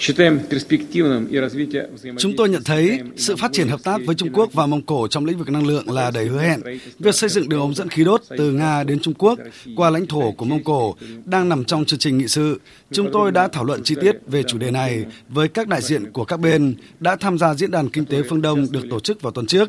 [2.18, 5.08] Chúng tôi nhận thấy sự phát triển hợp tác với Trung Quốc và Mông Cổ
[5.08, 6.60] trong lĩnh vực năng lượng là đầy hứa hẹn.
[6.98, 9.38] Việc xây dựng đường ống dẫn khí đốt từ Nga đến Trung Quốc
[9.76, 10.94] qua lãnh thổ của Mông Cổ
[11.24, 12.60] đang nằm trong chương trình nghị sự.
[12.92, 16.12] Chúng tôi đã thảo luận chi tiết về chủ đề này với các đại diện
[16.12, 19.22] của các bên đã tham gia diễn đàn kinh tế phương Đông được tổ chức
[19.22, 19.68] vào tuần trước.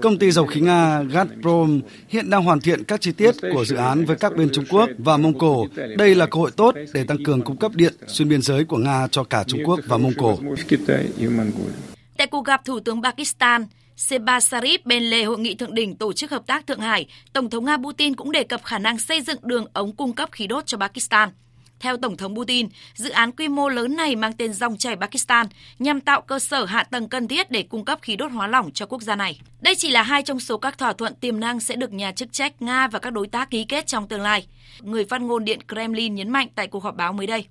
[0.00, 3.76] Công ty dầu khí Nga Gazprom hiện đang hoàn thiện các chi tiết của dự
[3.76, 5.66] án với các bên Trung Quốc và Mông Cổ.
[5.98, 8.76] Đây là cơ hội tốt để tăng cường cung cấp điện xuyên biên giới của
[8.76, 10.38] Nga cho cả Trung Quốc và Mông Cổ.
[12.16, 13.66] Tại cuộc gặp Thủ tướng Pakistan,
[13.96, 17.50] Seba Sharif bên lề hội nghị thượng đỉnh Tổ chức Hợp tác Thượng Hải, Tổng
[17.50, 20.46] thống Nga Putin cũng đề cập khả năng xây dựng đường ống cung cấp khí
[20.46, 21.28] đốt cho Pakistan.
[21.80, 25.46] Theo Tổng thống Putin, dự án quy mô lớn này mang tên dòng chảy Pakistan
[25.78, 28.70] nhằm tạo cơ sở hạ tầng cần thiết để cung cấp khí đốt hóa lỏng
[28.70, 29.40] cho quốc gia này.
[29.60, 32.32] Đây chỉ là hai trong số các thỏa thuận tiềm năng sẽ được nhà chức
[32.32, 34.46] trách Nga và các đối tác ký kết trong tương lai.
[34.80, 37.46] Người phát ngôn Điện Kremlin nhấn mạnh tại cuộc họp báo mới đây.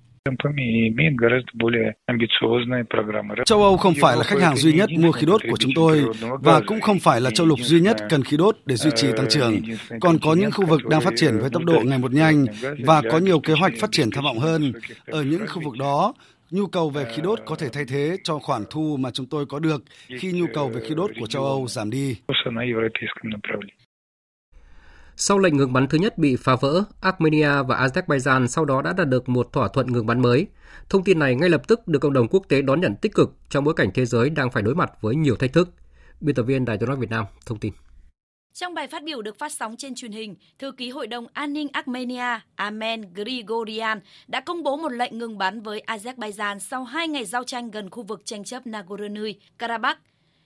[3.44, 6.04] Châu Âu không phải là khách hàng duy nhất mua khí đốt của chúng tôi
[6.40, 9.08] và cũng không phải là châu lục duy nhất cần khí đốt để duy trì
[9.16, 9.60] tăng trưởng.
[10.00, 12.46] Còn có những khu vực đang phát triển với tốc độ ngày một nhanh
[12.84, 14.72] và có nhiều kế hoạch phát triển tham vọng hơn.
[15.06, 16.14] Ở những khu vực đó,
[16.50, 19.46] nhu cầu về khí đốt có thể thay thế cho khoản thu mà chúng tôi
[19.46, 19.82] có được
[20.18, 22.16] khi nhu cầu về khí đốt của châu Âu giảm đi.
[25.20, 28.92] Sau lệnh ngừng bắn thứ nhất bị phá vỡ, Armenia và Azerbaijan sau đó đã
[28.92, 30.46] đạt được một thỏa thuận ngừng bắn mới.
[30.88, 33.34] Thông tin này ngay lập tức được cộng đồng quốc tế đón nhận tích cực
[33.48, 35.70] trong bối cảnh thế giới đang phải đối mặt với nhiều thách thức.
[36.20, 37.72] Biên tập viên Đài tiếng nói Việt Nam thông tin.
[38.54, 41.52] Trong bài phát biểu được phát sóng trên truyền hình, thư ký Hội đồng An
[41.52, 47.08] ninh Armenia Amen Grigorian đã công bố một lệnh ngừng bắn với Azerbaijan sau hai
[47.08, 49.94] ngày giao tranh gần khu vực tranh chấp Nagorno-Karabakh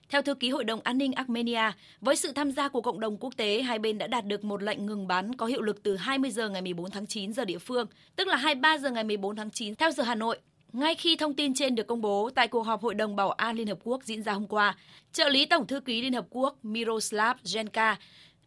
[0.09, 3.17] theo thư ký Hội đồng An ninh Armenia, với sự tham gia của cộng đồng
[3.17, 5.95] quốc tế, hai bên đã đạt được một lệnh ngừng bắn có hiệu lực từ
[5.95, 9.35] 20 giờ ngày 14 tháng 9 giờ địa phương, tức là 23 giờ ngày 14
[9.35, 10.39] tháng 9 theo giờ Hà Nội.
[10.73, 13.55] Ngay khi thông tin trên được công bố tại cuộc họp Hội đồng Bảo an
[13.55, 14.77] Liên Hợp Quốc diễn ra hôm qua,
[15.11, 17.97] trợ lý Tổng thư ký Liên Hợp Quốc Miroslav Genka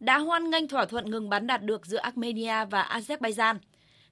[0.01, 3.57] đã hoan nghênh thỏa thuận ngừng bắn đạt được giữa Armenia và Azerbaijan.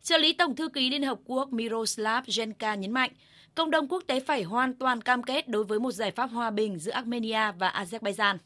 [0.03, 3.11] Trợ lý Tổng thư ký Liên Hợp Quốc Miroslav Genka nhấn mạnh,
[3.55, 6.51] cộng đồng quốc tế phải hoàn toàn cam kết đối với một giải pháp hòa
[6.51, 8.37] bình giữa Armenia và Azerbaijan.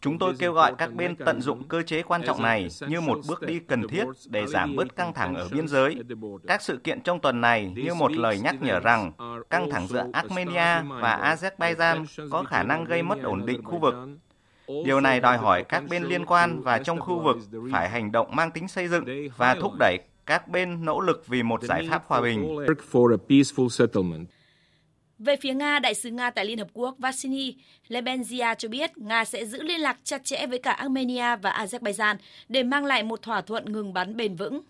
[0.00, 3.18] Chúng tôi kêu gọi các bên tận dụng cơ chế quan trọng này như một
[3.28, 5.96] bước đi cần thiết để giảm bớt căng thẳng ở biên giới.
[6.46, 9.12] Các sự kiện trong tuần này như một lời nhắc nhở rằng
[9.50, 13.94] căng thẳng giữa Armenia và Azerbaijan có khả năng gây mất ổn định khu vực.
[14.84, 17.36] Điều này đòi hỏi các bên liên quan và trong khu vực
[17.72, 19.04] phải hành động mang tính xây dựng
[19.36, 22.56] và thúc đẩy các bên nỗ lực vì một giải pháp hòa bình.
[25.18, 27.56] Về phía Nga, Đại sứ Nga tại Liên Hợp Quốc Vasily
[27.88, 32.16] Lebenzia cho biết Nga sẽ giữ liên lạc chặt chẽ với cả Armenia và Azerbaijan
[32.48, 34.60] để mang lại một thỏa thuận ngừng bắn bền vững.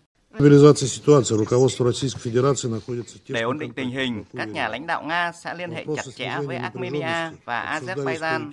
[3.27, 6.37] Để ổn định tình hình, các nhà lãnh đạo Nga sẽ liên hệ chặt chẽ
[6.45, 8.51] với Armenia và Azerbaijan.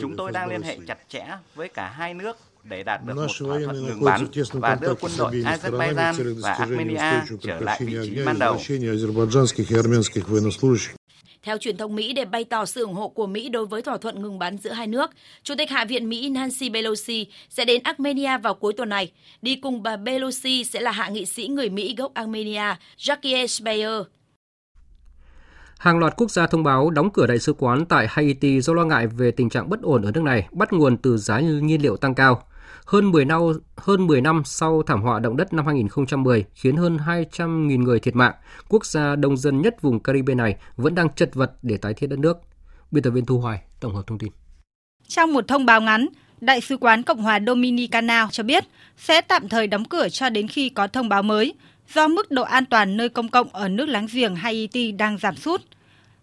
[0.00, 3.26] Chúng tôi đang liên hệ chặt chẽ với cả hai nước để đạt được một
[3.38, 8.24] thỏa thuận ngừng bắn và đưa quân đội Azerbaijan và Armenia trở lại vị trí
[8.24, 8.58] ban đầu.
[11.42, 13.98] Theo truyền thông Mỹ để bày tỏ sự ủng hộ của Mỹ đối với thỏa
[13.98, 15.10] thuận ngừng bắn giữa hai nước,
[15.42, 19.12] Chủ tịch Hạ viện Mỹ Nancy Pelosi sẽ đến Armenia vào cuối tuần này.
[19.42, 24.02] Đi cùng bà Pelosi sẽ là hạ nghị sĩ người Mỹ gốc Armenia Jackie Speyer.
[25.80, 28.84] Hàng loạt quốc gia thông báo đóng cửa đại sứ quán tại Haiti do lo
[28.84, 31.96] ngại về tình trạng bất ổn ở nước này, bắt nguồn từ giá nhiên liệu
[31.96, 32.42] tăng cao.
[32.84, 33.40] Hơn 10 năm,
[33.76, 38.16] hơn 10 năm sau thảm họa động đất năm 2010 khiến hơn 200.000 người thiệt
[38.16, 38.34] mạng,
[38.68, 42.06] quốc gia đông dân nhất vùng Caribe này vẫn đang chật vật để tái thiết
[42.06, 42.38] đất nước.
[42.90, 44.32] Biên tập viên Thu Hoài tổng hợp thông tin.
[45.08, 46.06] Trong một thông báo ngắn,
[46.40, 48.64] Đại sứ quán Cộng hòa Dominicana cho biết
[48.96, 51.54] sẽ tạm thời đóng cửa cho đến khi có thông báo mới,
[51.94, 55.36] do mức độ an toàn nơi công cộng ở nước láng giềng Haiti đang giảm
[55.36, 55.62] sút.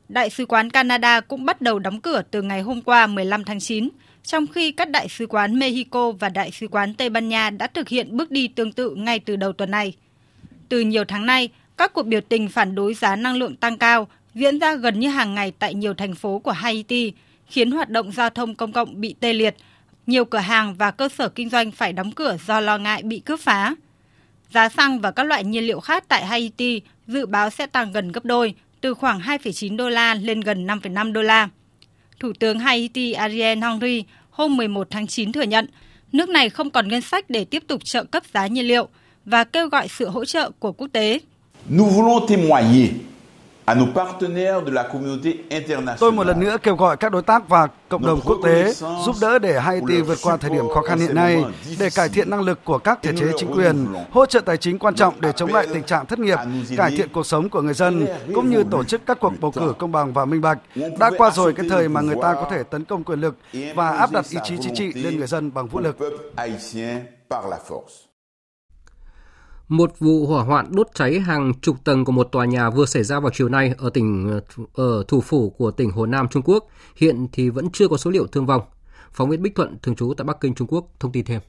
[0.10, 3.60] Đại sứ quán Canada cũng bắt đầu đóng cửa từ ngày hôm qua 15 tháng
[3.60, 3.90] 9,
[4.24, 7.68] trong khi các đại sứ quán Mexico và đại sứ quán Tây Ban Nha đã
[7.68, 9.94] thực hiện bước đi tương tự ngay từ đầu tuần này.
[10.70, 14.08] Từ nhiều tháng nay, các cuộc biểu tình phản đối giá năng lượng tăng cao
[14.34, 17.14] diễn ra gần như hàng ngày tại nhiều thành phố của Haiti,
[17.48, 19.56] khiến hoạt động giao thông công cộng bị tê liệt.
[20.08, 23.20] Nhiều cửa hàng và cơ sở kinh doanh phải đóng cửa do lo ngại bị
[23.20, 23.76] cướp phá.
[24.54, 28.12] Giá xăng và các loại nhiên liệu khác tại Haiti dự báo sẽ tăng gần
[28.12, 31.50] gấp đôi, từ khoảng 2,9 đô la lên gần 5,5 đô la.
[32.20, 35.68] Thủ tướng Haiti Ariel Henry hôm 11 tháng 9 thừa nhận
[36.12, 38.88] nước này không còn ngân sách để tiếp tục trợ cấp giá nhiên liệu
[39.26, 41.20] và kêu gọi sự hỗ trợ của quốc tế.
[41.70, 42.90] Nous voulons témoigner
[46.00, 48.74] Tôi một lần nữa kêu gọi các đối tác và cộng đồng quốc tế
[49.06, 51.44] giúp đỡ để Haiti vượt qua thời điểm khó khăn hiện nay,
[51.80, 54.80] để cải thiện năng lực của các thể chế chính quyền, hỗ trợ tài chính
[54.80, 56.38] quan trọng để chống lại tình trạng thất nghiệp,
[56.78, 59.74] cải thiện cuộc sống của người dân, cũng như tổ chức các cuộc bầu cử
[59.78, 60.58] công bằng và minh bạch.
[61.00, 63.36] Đã qua rồi cái thời mà người ta có thể tấn công quyền lực
[63.76, 65.98] và áp đặt ý chí chính trị lên người dân bằng vũ lực.
[69.70, 73.04] Một vụ hỏa hoạn đốt cháy hàng chục tầng của một tòa nhà vừa xảy
[73.04, 74.40] ra vào chiều nay ở tỉnh
[74.74, 76.68] ở thủ phủ của tỉnh Hồ Nam Trung Quốc.
[76.96, 78.62] Hiện thì vẫn chưa có số liệu thương vong.
[79.12, 81.42] Phóng viên Bích Thuận thường trú tại Bắc Kinh Trung Quốc thông tin thêm.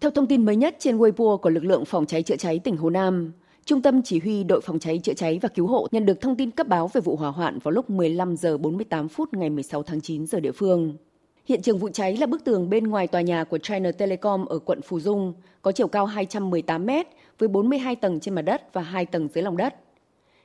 [0.00, 2.76] Theo thông tin mới nhất trên Weibo của lực lượng phòng cháy chữa cháy tỉnh
[2.76, 3.32] Hồ Nam,
[3.64, 6.36] Trung tâm Chỉ huy đội phòng cháy chữa cháy và cứu hộ nhận được thông
[6.36, 9.82] tin cấp báo về vụ hỏa hoạn vào lúc 15 giờ 48 phút ngày 16
[9.82, 10.96] tháng 9 giờ địa phương.
[11.50, 14.58] Hiện trường vụ cháy là bức tường bên ngoài tòa nhà của China Telecom ở
[14.58, 15.32] quận Phú Dung,
[15.62, 16.90] có chiều cao 218 m
[17.38, 19.74] với 42 tầng trên mặt đất và 2 tầng dưới lòng đất.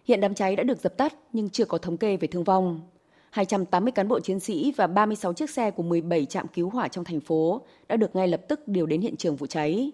[0.05, 2.81] Hiện đám cháy đã được dập tắt nhưng chưa có thống kê về thương vong.
[3.29, 7.03] 280 cán bộ chiến sĩ và 36 chiếc xe của 17 trạm cứu hỏa trong
[7.03, 9.91] thành phố đã được ngay lập tức điều đến hiện trường vụ cháy.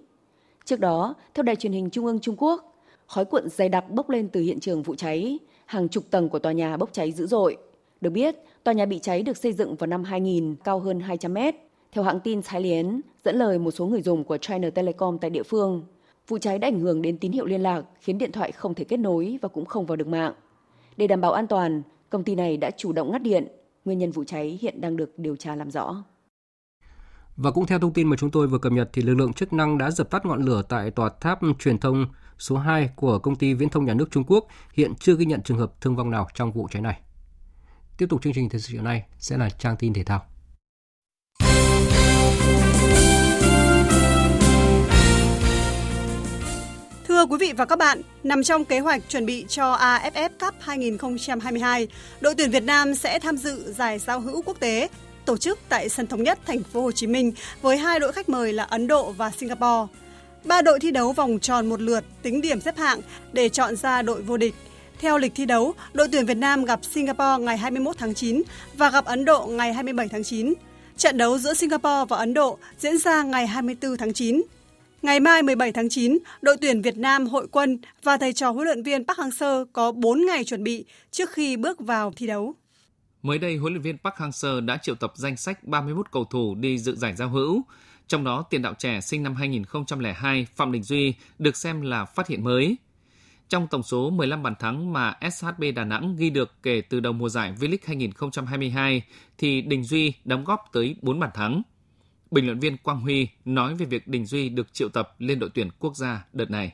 [0.65, 4.09] Trước đó, theo đài truyền hình Trung ương Trung Quốc, khói cuộn dày đặc bốc
[4.09, 7.27] lên từ hiện trường vụ cháy, hàng chục tầng của tòa nhà bốc cháy dữ
[7.27, 7.57] dội.
[8.01, 11.33] Được biết, tòa nhà bị cháy được xây dựng vào năm 2000, cao hơn 200
[11.33, 11.55] mét.
[11.91, 15.29] Theo hãng tin Thái Liến, dẫn lời một số người dùng của China Telecom tại
[15.29, 15.83] địa phương,
[16.27, 18.83] vụ cháy đã ảnh hưởng đến tín hiệu liên lạc, khiến điện thoại không thể
[18.83, 20.33] kết nối và cũng không vào được mạng.
[20.97, 23.47] Để đảm bảo an toàn, công ty này đã chủ động ngắt điện.
[23.85, 26.03] Nguyên nhân vụ cháy hiện đang được điều tra làm rõ.
[27.35, 29.53] Và cũng theo thông tin mà chúng tôi vừa cập nhật thì lực lượng chức
[29.53, 32.05] năng đã dập tắt ngọn lửa tại tòa tháp truyền thông
[32.37, 35.41] số 2 của công ty Viễn thông Nhà nước Trung Quốc, hiện chưa ghi nhận
[35.41, 36.99] trường hợp thương vong nào trong vụ cháy này.
[38.01, 40.25] Tiếp tục chương trình thời sự chiều nay sẽ là trang tin thể thao.
[47.07, 50.53] Thưa quý vị và các bạn, nằm trong kế hoạch chuẩn bị cho AFF Cup
[50.59, 51.87] 2022,
[52.21, 54.89] đội tuyển Việt Nam sẽ tham dự giải giao hữu quốc tế
[55.25, 57.31] tổ chức tại sân thống nhất thành phố Hồ Chí Minh
[57.61, 59.93] với hai đội khách mời là Ấn Độ và Singapore.
[60.43, 63.01] Ba đội thi đấu vòng tròn một lượt tính điểm xếp hạng
[63.33, 64.55] để chọn ra đội vô địch.
[65.01, 68.41] Theo lịch thi đấu, đội tuyển Việt Nam gặp Singapore ngày 21 tháng 9
[68.73, 70.53] và gặp Ấn Độ ngày 27 tháng 9.
[70.97, 74.41] Trận đấu giữa Singapore và Ấn Độ diễn ra ngày 24 tháng 9.
[75.01, 78.65] Ngày mai 17 tháng 9, đội tuyển Việt Nam hội quân và thầy trò huấn
[78.65, 82.53] luyện viên Park Hang-seo có 4 ngày chuẩn bị trước khi bước vào thi đấu.
[83.21, 86.55] Mới đây, huấn luyện viên Park Hang-seo đã triệu tập danh sách 31 cầu thủ
[86.55, 87.61] đi dự giải giao hữu.
[88.07, 92.27] Trong đó, tiền đạo trẻ sinh năm 2002 Phạm Đình Duy được xem là phát
[92.27, 92.77] hiện mới.
[93.51, 97.13] Trong tổng số 15 bàn thắng mà SHB Đà Nẵng ghi được kể từ đầu
[97.13, 99.03] mùa giải V-League 2022,
[99.37, 101.61] thì Đình Duy đóng góp tới 4 bàn thắng.
[102.31, 105.49] Bình luận viên Quang Huy nói về việc Đình Duy được triệu tập lên đội
[105.53, 106.73] tuyển quốc gia đợt này.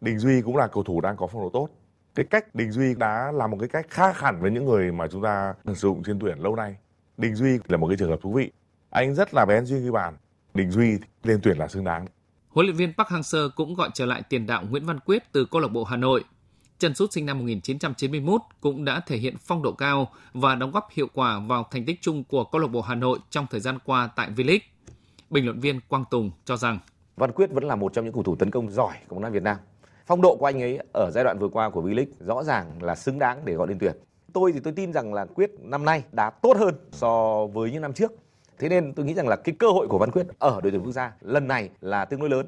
[0.00, 1.68] Đình Duy cũng là cầu thủ đang có phong độ tốt.
[2.14, 5.08] Cái cách Đình Duy đã là một cái cách khác hẳn với những người mà
[5.08, 6.76] chúng ta sử dụng trên tuyển lâu nay.
[7.16, 8.50] Đình Duy là một cái trường hợp thú vị.
[8.90, 10.16] Anh rất là bén duyên ghi bàn.
[10.54, 12.06] Đình Duy lên tuyển là xứng đáng.
[12.58, 15.44] Huấn luyện viên Park Hang-seo cũng gọi trở lại tiền đạo Nguyễn Văn Quyết từ
[15.44, 16.24] câu lạc bộ Hà Nội.
[16.78, 20.88] Trần Sút sinh năm 1991 cũng đã thể hiện phong độ cao và đóng góp
[20.90, 23.78] hiệu quả vào thành tích chung của câu lạc bộ Hà Nội trong thời gian
[23.84, 24.58] qua tại V-League.
[25.30, 26.78] Bình luận viên Quang Tùng cho rằng,
[27.16, 29.30] Văn Quyết vẫn là một trong những cầu thủ tấn công giỏi của bóng đá
[29.30, 29.56] Việt Nam.
[30.06, 32.94] Phong độ của anh ấy ở giai đoạn vừa qua của V-League rõ ràng là
[32.94, 33.96] xứng đáng để gọi lên tuyển.
[34.32, 37.82] Tôi thì tôi tin rằng là Quyết năm nay đã tốt hơn so với những
[37.82, 38.12] năm trước.
[38.58, 40.82] Thế nên tôi nghĩ rằng là cái cơ hội của Văn Quyết ở đội tuyển
[40.82, 42.46] quốc gia lần này là tương đối lớn.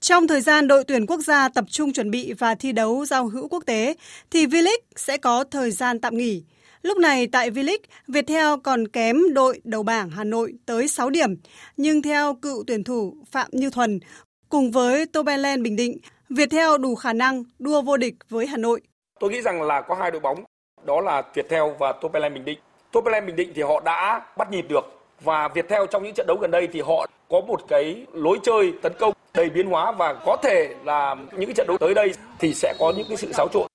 [0.00, 3.28] Trong thời gian đội tuyển quốc gia tập trung chuẩn bị và thi đấu giao
[3.28, 3.94] hữu quốc tế,
[4.30, 6.44] thì V-League sẽ có thời gian tạm nghỉ.
[6.82, 11.36] Lúc này tại V-League, Viettel còn kém đội đầu bảng Hà Nội tới 6 điểm.
[11.76, 14.00] Nhưng theo cựu tuyển thủ Phạm Như Thuần,
[14.48, 15.98] cùng với Toberland Bình Định,
[16.28, 18.80] Viettel đủ khả năng đua vô địch với Hà Nội.
[19.20, 20.44] Tôi nghĩ rằng là có hai đội bóng,
[20.86, 22.58] đó là Viettel và Toberland Bình Định.
[22.92, 24.84] Toberland Bình Định thì họ đã bắt nhịp được
[25.24, 28.72] và Viettel trong những trận đấu gần đây thì họ có một cái lối chơi
[28.82, 32.12] tấn công đầy biến hóa và có thể là những cái trận đấu tới đây
[32.38, 33.66] thì sẽ có những cái sự xáo trộn.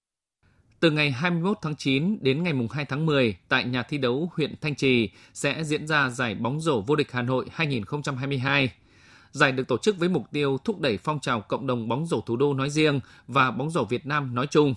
[0.80, 4.56] Từ ngày 21 tháng 9 đến ngày 2 tháng 10 tại nhà thi đấu huyện
[4.62, 8.72] Thanh Trì sẽ diễn ra giải bóng rổ vô địch Hà Nội 2022.
[9.32, 12.22] Giải được tổ chức với mục tiêu thúc đẩy phong trào cộng đồng bóng rổ
[12.22, 14.76] thủ đô nói riêng và bóng rổ Việt Nam nói chung.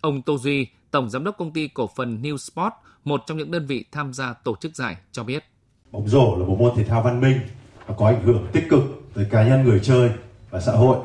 [0.00, 2.72] Ông Tô Duy, Tổng Giám đốc Công ty Cổ phần New Sport,
[3.04, 5.44] một trong những đơn vị tham gia tổ chức giải, cho biết.
[5.92, 7.40] Bóng rổ là một môn thể thao văn minh
[7.86, 8.82] và có ảnh hưởng tích cực
[9.14, 10.10] tới cá nhân người chơi
[10.50, 10.98] và xã hội.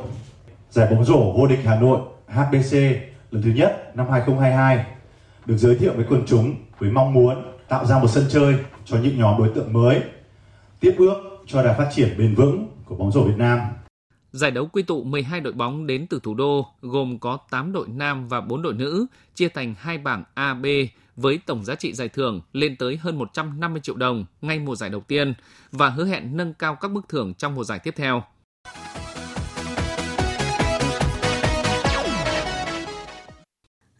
[0.69, 2.73] Giải bóng rổ vô địch Hà Nội HBC
[3.31, 4.85] lần thứ nhất năm 2022
[5.45, 8.55] được giới thiệu với quần chúng với mong muốn tạo ra một sân chơi
[8.85, 10.01] cho những nhóm đối tượng mới,
[10.79, 11.13] tiếp bước
[11.47, 13.59] cho đà phát triển bền vững của bóng rổ Việt Nam.
[14.31, 17.87] Giải đấu quy tụ 12 đội bóng đến từ thủ đô, gồm có 8 đội
[17.87, 19.05] nam và 4 đội nữ,
[19.35, 20.65] chia thành hai bảng A, B
[21.15, 24.89] với tổng giá trị giải thưởng lên tới hơn 150 triệu đồng ngay mùa giải
[24.89, 25.33] đầu tiên
[25.71, 28.23] và hứa hẹn nâng cao các mức thưởng trong mùa giải tiếp theo.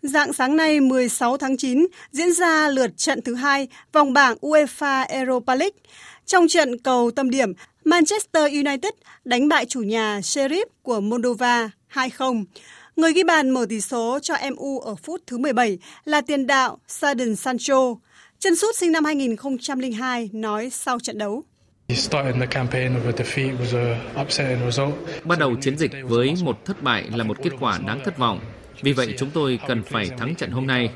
[0.01, 5.05] Dạng sáng nay 16 tháng 9 diễn ra lượt trận thứ hai vòng bảng UEFA
[5.09, 5.77] Europa League.
[6.25, 7.53] Trong trận cầu tâm điểm,
[7.85, 8.93] Manchester United
[9.25, 12.43] đánh bại chủ nhà Sheriff của Moldova 2-0.
[12.95, 16.77] Người ghi bàn mở tỷ số cho MU ở phút thứ 17 là tiền đạo
[16.87, 17.95] Jadon Sancho.
[18.39, 21.43] Chân sút sinh năm 2002 nói sau trận đấu.
[25.23, 28.39] Bắt đầu chiến dịch với một thất bại là một kết quả đáng thất vọng.
[28.81, 30.89] Vì vậy chúng tôi cần phải thắng trận hôm nay.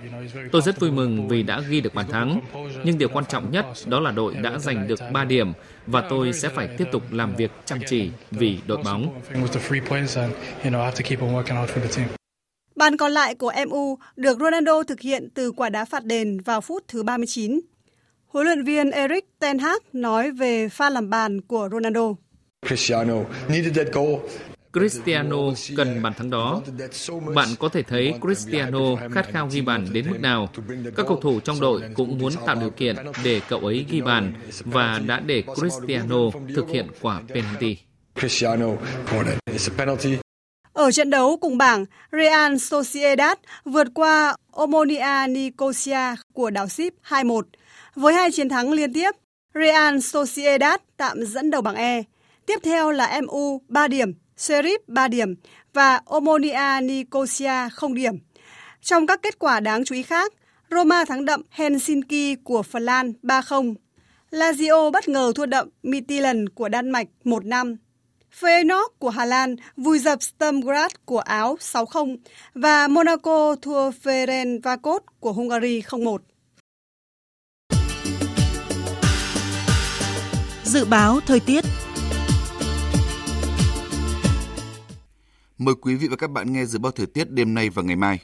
[0.52, 2.42] Tôi rất vui mừng vì đã ghi được bàn thắng,
[2.84, 5.54] nhưng điều quan trọng nhất đó là đội đã giành được 3 điểm
[5.88, 9.22] và tôi sẽ phải tiếp tục làm việc chăm chỉ vì đội bóng.
[12.76, 16.62] Bàn còn lại của MU được Ronaldo thực hiện từ quả đá phạt đền vào
[16.62, 17.60] phút thứ 39.
[18.28, 22.14] Huấn luyện viên Eric Ten Hag nói về pha làm bàn của Ronaldo.
[22.68, 23.16] Cristiano
[23.50, 24.16] needed that goal.
[24.76, 25.38] Cristiano
[25.78, 26.62] cần bàn thắng đó.
[27.36, 30.50] Bạn có thể thấy Cristiano khát khao ghi bàn đến mức nào.
[30.96, 34.34] Các cầu thủ trong đội cũng muốn tạo điều kiện để cậu ấy ghi bàn
[34.60, 36.18] và đã để Cristiano
[36.56, 37.78] thực hiện quả penalty.
[40.74, 47.42] Ở trận đấu cùng bảng, Real Sociedad vượt qua Omonia Nicosia của đảo Ship 2-1.
[47.96, 49.12] Với hai chiến thắng liên tiếp,
[49.54, 52.04] Real Sociedad tạm dẫn đầu bảng E.
[52.46, 55.36] Tiếp theo là MU 3 điểm, Sheriff 3 điểm
[55.74, 58.14] và Omonia Nicosia 0 điểm.
[58.82, 60.34] Trong các kết quả đáng chú ý khác,
[60.72, 63.76] Roma thắng đậm Helsinki của Phần Lan 3-0.
[64.32, 67.76] Lazio bất ngờ thua đậm Midtjylland của Đan Mạch 1-5.
[68.40, 72.18] Feyenoord của Hà Lan vùi dập Sturmgrad của Áo 6-0
[72.54, 76.18] và Monaco thua Ferencváros của Hungary 0-1.
[80.64, 81.66] Dự báo thời tiết
[85.58, 87.96] Mời quý vị và các bạn nghe dự báo thời tiết đêm nay và ngày
[87.96, 88.20] mai.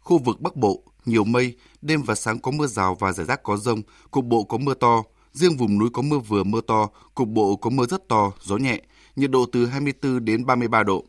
[0.00, 3.42] Khu vực Bắc Bộ, nhiều mây, đêm và sáng có mưa rào và rải rác
[3.42, 5.02] có rông, cục bộ có mưa to,
[5.32, 8.56] riêng vùng núi có mưa vừa mưa to, cục bộ có mưa rất to, gió
[8.56, 8.80] nhẹ,
[9.16, 11.04] nhiệt độ từ 24 đến 33 độ.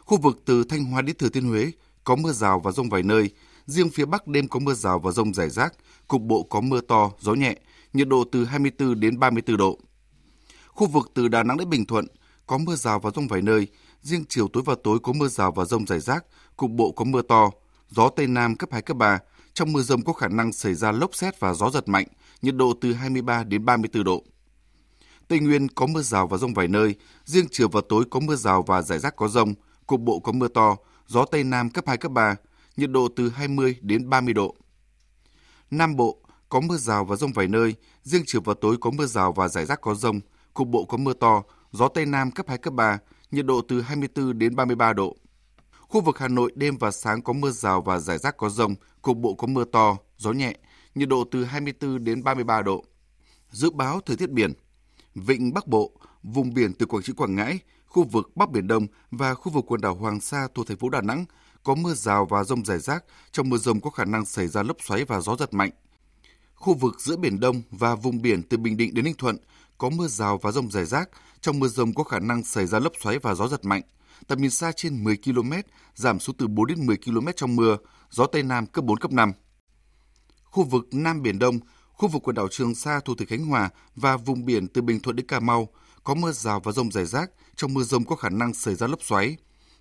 [0.00, 1.70] Khu vực từ Thanh Hóa đến Thừa Thiên Huế
[2.04, 3.30] có mưa rào và rông vài nơi,
[3.66, 5.74] Riêng phía Bắc đêm có mưa rào và rông rải rác,
[6.08, 7.54] cục bộ có mưa to, gió nhẹ,
[7.92, 9.78] nhiệt độ từ 24 đến 34 độ.
[10.68, 12.06] Khu vực từ Đà Nẵng đến Bình Thuận
[12.46, 13.68] có mưa rào và rông vài nơi,
[14.02, 16.24] riêng chiều tối và tối có mưa rào và rông rải rác,
[16.56, 17.50] cục bộ có mưa to,
[17.90, 19.18] gió Tây Nam cấp 2, cấp 3.
[19.54, 22.06] Trong mưa rông có khả năng xảy ra lốc xét và gió giật mạnh,
[22.42, 24.22] nhiệt độ từ 23 đến 34 độ.
[25.28, 26.94] Tây Nguyên có mưa rào và rông vài nơi,
[27.24, 29.54] riêng chiều và tối có mưa rào và rải rác có rông,
[29.86, 30.76] cục bộ có mưa to,
[31.06, 32.36] gió Tây Nam cấp 2, cấp 3,
[32.76, 34.54] nhiệt độ từ 20 đến 30 độ.
[35.70, 39.06] Nam Bộ có mưa rào và rông vài nơi, riêng chiều và tối có mưa
[39.06, 40.20] rào và rải rác có rông,
[40.54, 41.42] cục bộ có mưa to,
[41.72, 42.98] gió Tây Nam cấp 2, cấp 3,
[43.30, 45.16] nhiệt độ từ 24 đến 33 độ.
[45.80, 48.74] Khu vực Hà Nội đêm và sáng có mưa rào và rải rác có rông,
[49.02, 50.54] cục bộ có mưa to, gió nhẹ,
[50.94, 52.84] nhiệt độ từ 24 đến 33 độ.
[53.50, 54.52] Dự báo thời tiết biển,
[55.14, 58.86] Vịnh Bắc Bộ, vùng biển từ Quảng Trị Quảng Ngãi, khu vực Bắc Biển Đông
[59.10, 61.24] và khu vực quần đảo Hoàng Sa thuộc thành phố Đà Nẵng
[61.62, 64.62] có mưa rào và rông rải rác, trong mưa rông có khả năng xảy ra
[64.62, 65.70] lốc xoáy và gió giật mạnh.
[66.54, 69.36] Khu vực giữa Biển Đông và vùng biển từ Bình Định đến Ninh Thuận
[69.78, 71.10] có mưa rào và rông rải rác,
[71.40, 73.82] trong mưa rông có khả năng xảy ra lốc xoáy và gió giật mạnh.
[74.26, 75.52] Tầm nhìn xa trên 10 km,
[75.94, 77.76] giảm xuống từ 4 đến 10 km trong mưa,
[78.10, 79.32] gió Tây Nam cấp 4, cấp 5.
[80.44, 81.58] Khu vực Nam Biển Đông,
[81.92, 85.00] khu vực quần đảo Trường Sa thuộc tỉnh Khánh Hòa và vùng biển từ Bình
[85.00, 85.68] Thuận đến Cà Mau
[86.04, 88.86] có mưa rào và rông rải rác, trong mưa rông có khả năng xảy ra
[88.86, 89.36] lốc xoáy.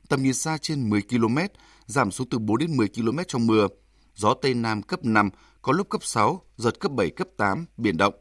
[0.10, 1.38] Tầm nhìn xa trên 10 km,
[1.86, 3.68] giảm xuống từ 4 đến 10 km trong mưa.
[4.16, 5.30] Gió Tây Nam cấp 5,
[5.62, 8.14] có lúc cấp 6, giật cấp 7, cấp 8, biển động.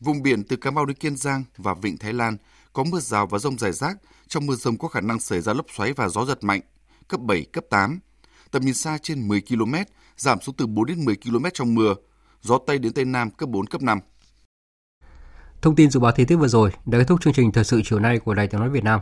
[0.00, 2.36] Vùng biển từ Cà Mau đến Kiên Giang và Vịnh Thái Lan
[2.72, 5.52] có mưa rào và rông rải rác, trong mưa rông có khả năng xảy ra
[5.52, 6.60] lốc xoáy và gió giật mạnh,
[7.08, 8.00] cấp 7, cấp 8.
[8.50, 9.74] Tầm nhìn xa trên 10 km,
[10.16, 11.94] giảm xuống từ 4 đến 10 km trong mưa.
[12.42, 13.98] Gió Tây đến Tây Nam cấp 4, cấp 5.
[15.62, 17.80] Thông tin dự báo thời tiết vừa rồi đã kết thúc chương trình thời sự
[17.84, 19.00] chiều nay của Đài Tiếng nói Việt Nam.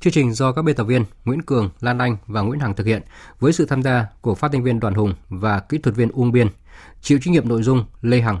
[0.00, 2.86] Chương trình do các biên tập viên Nguyễn Cường, Lan Anh và Nguyễn Hằng thực
[2.86, 3.02] hiện
[3.40, 6.32] với sự tham gia của phát thanh viên Đoàn Hùng và kỹ thuật viên Uông
[6.32, 6.48] Biên.
[7.02, 8.40] Chịu trách nhiệm nội dung Lê Hằng.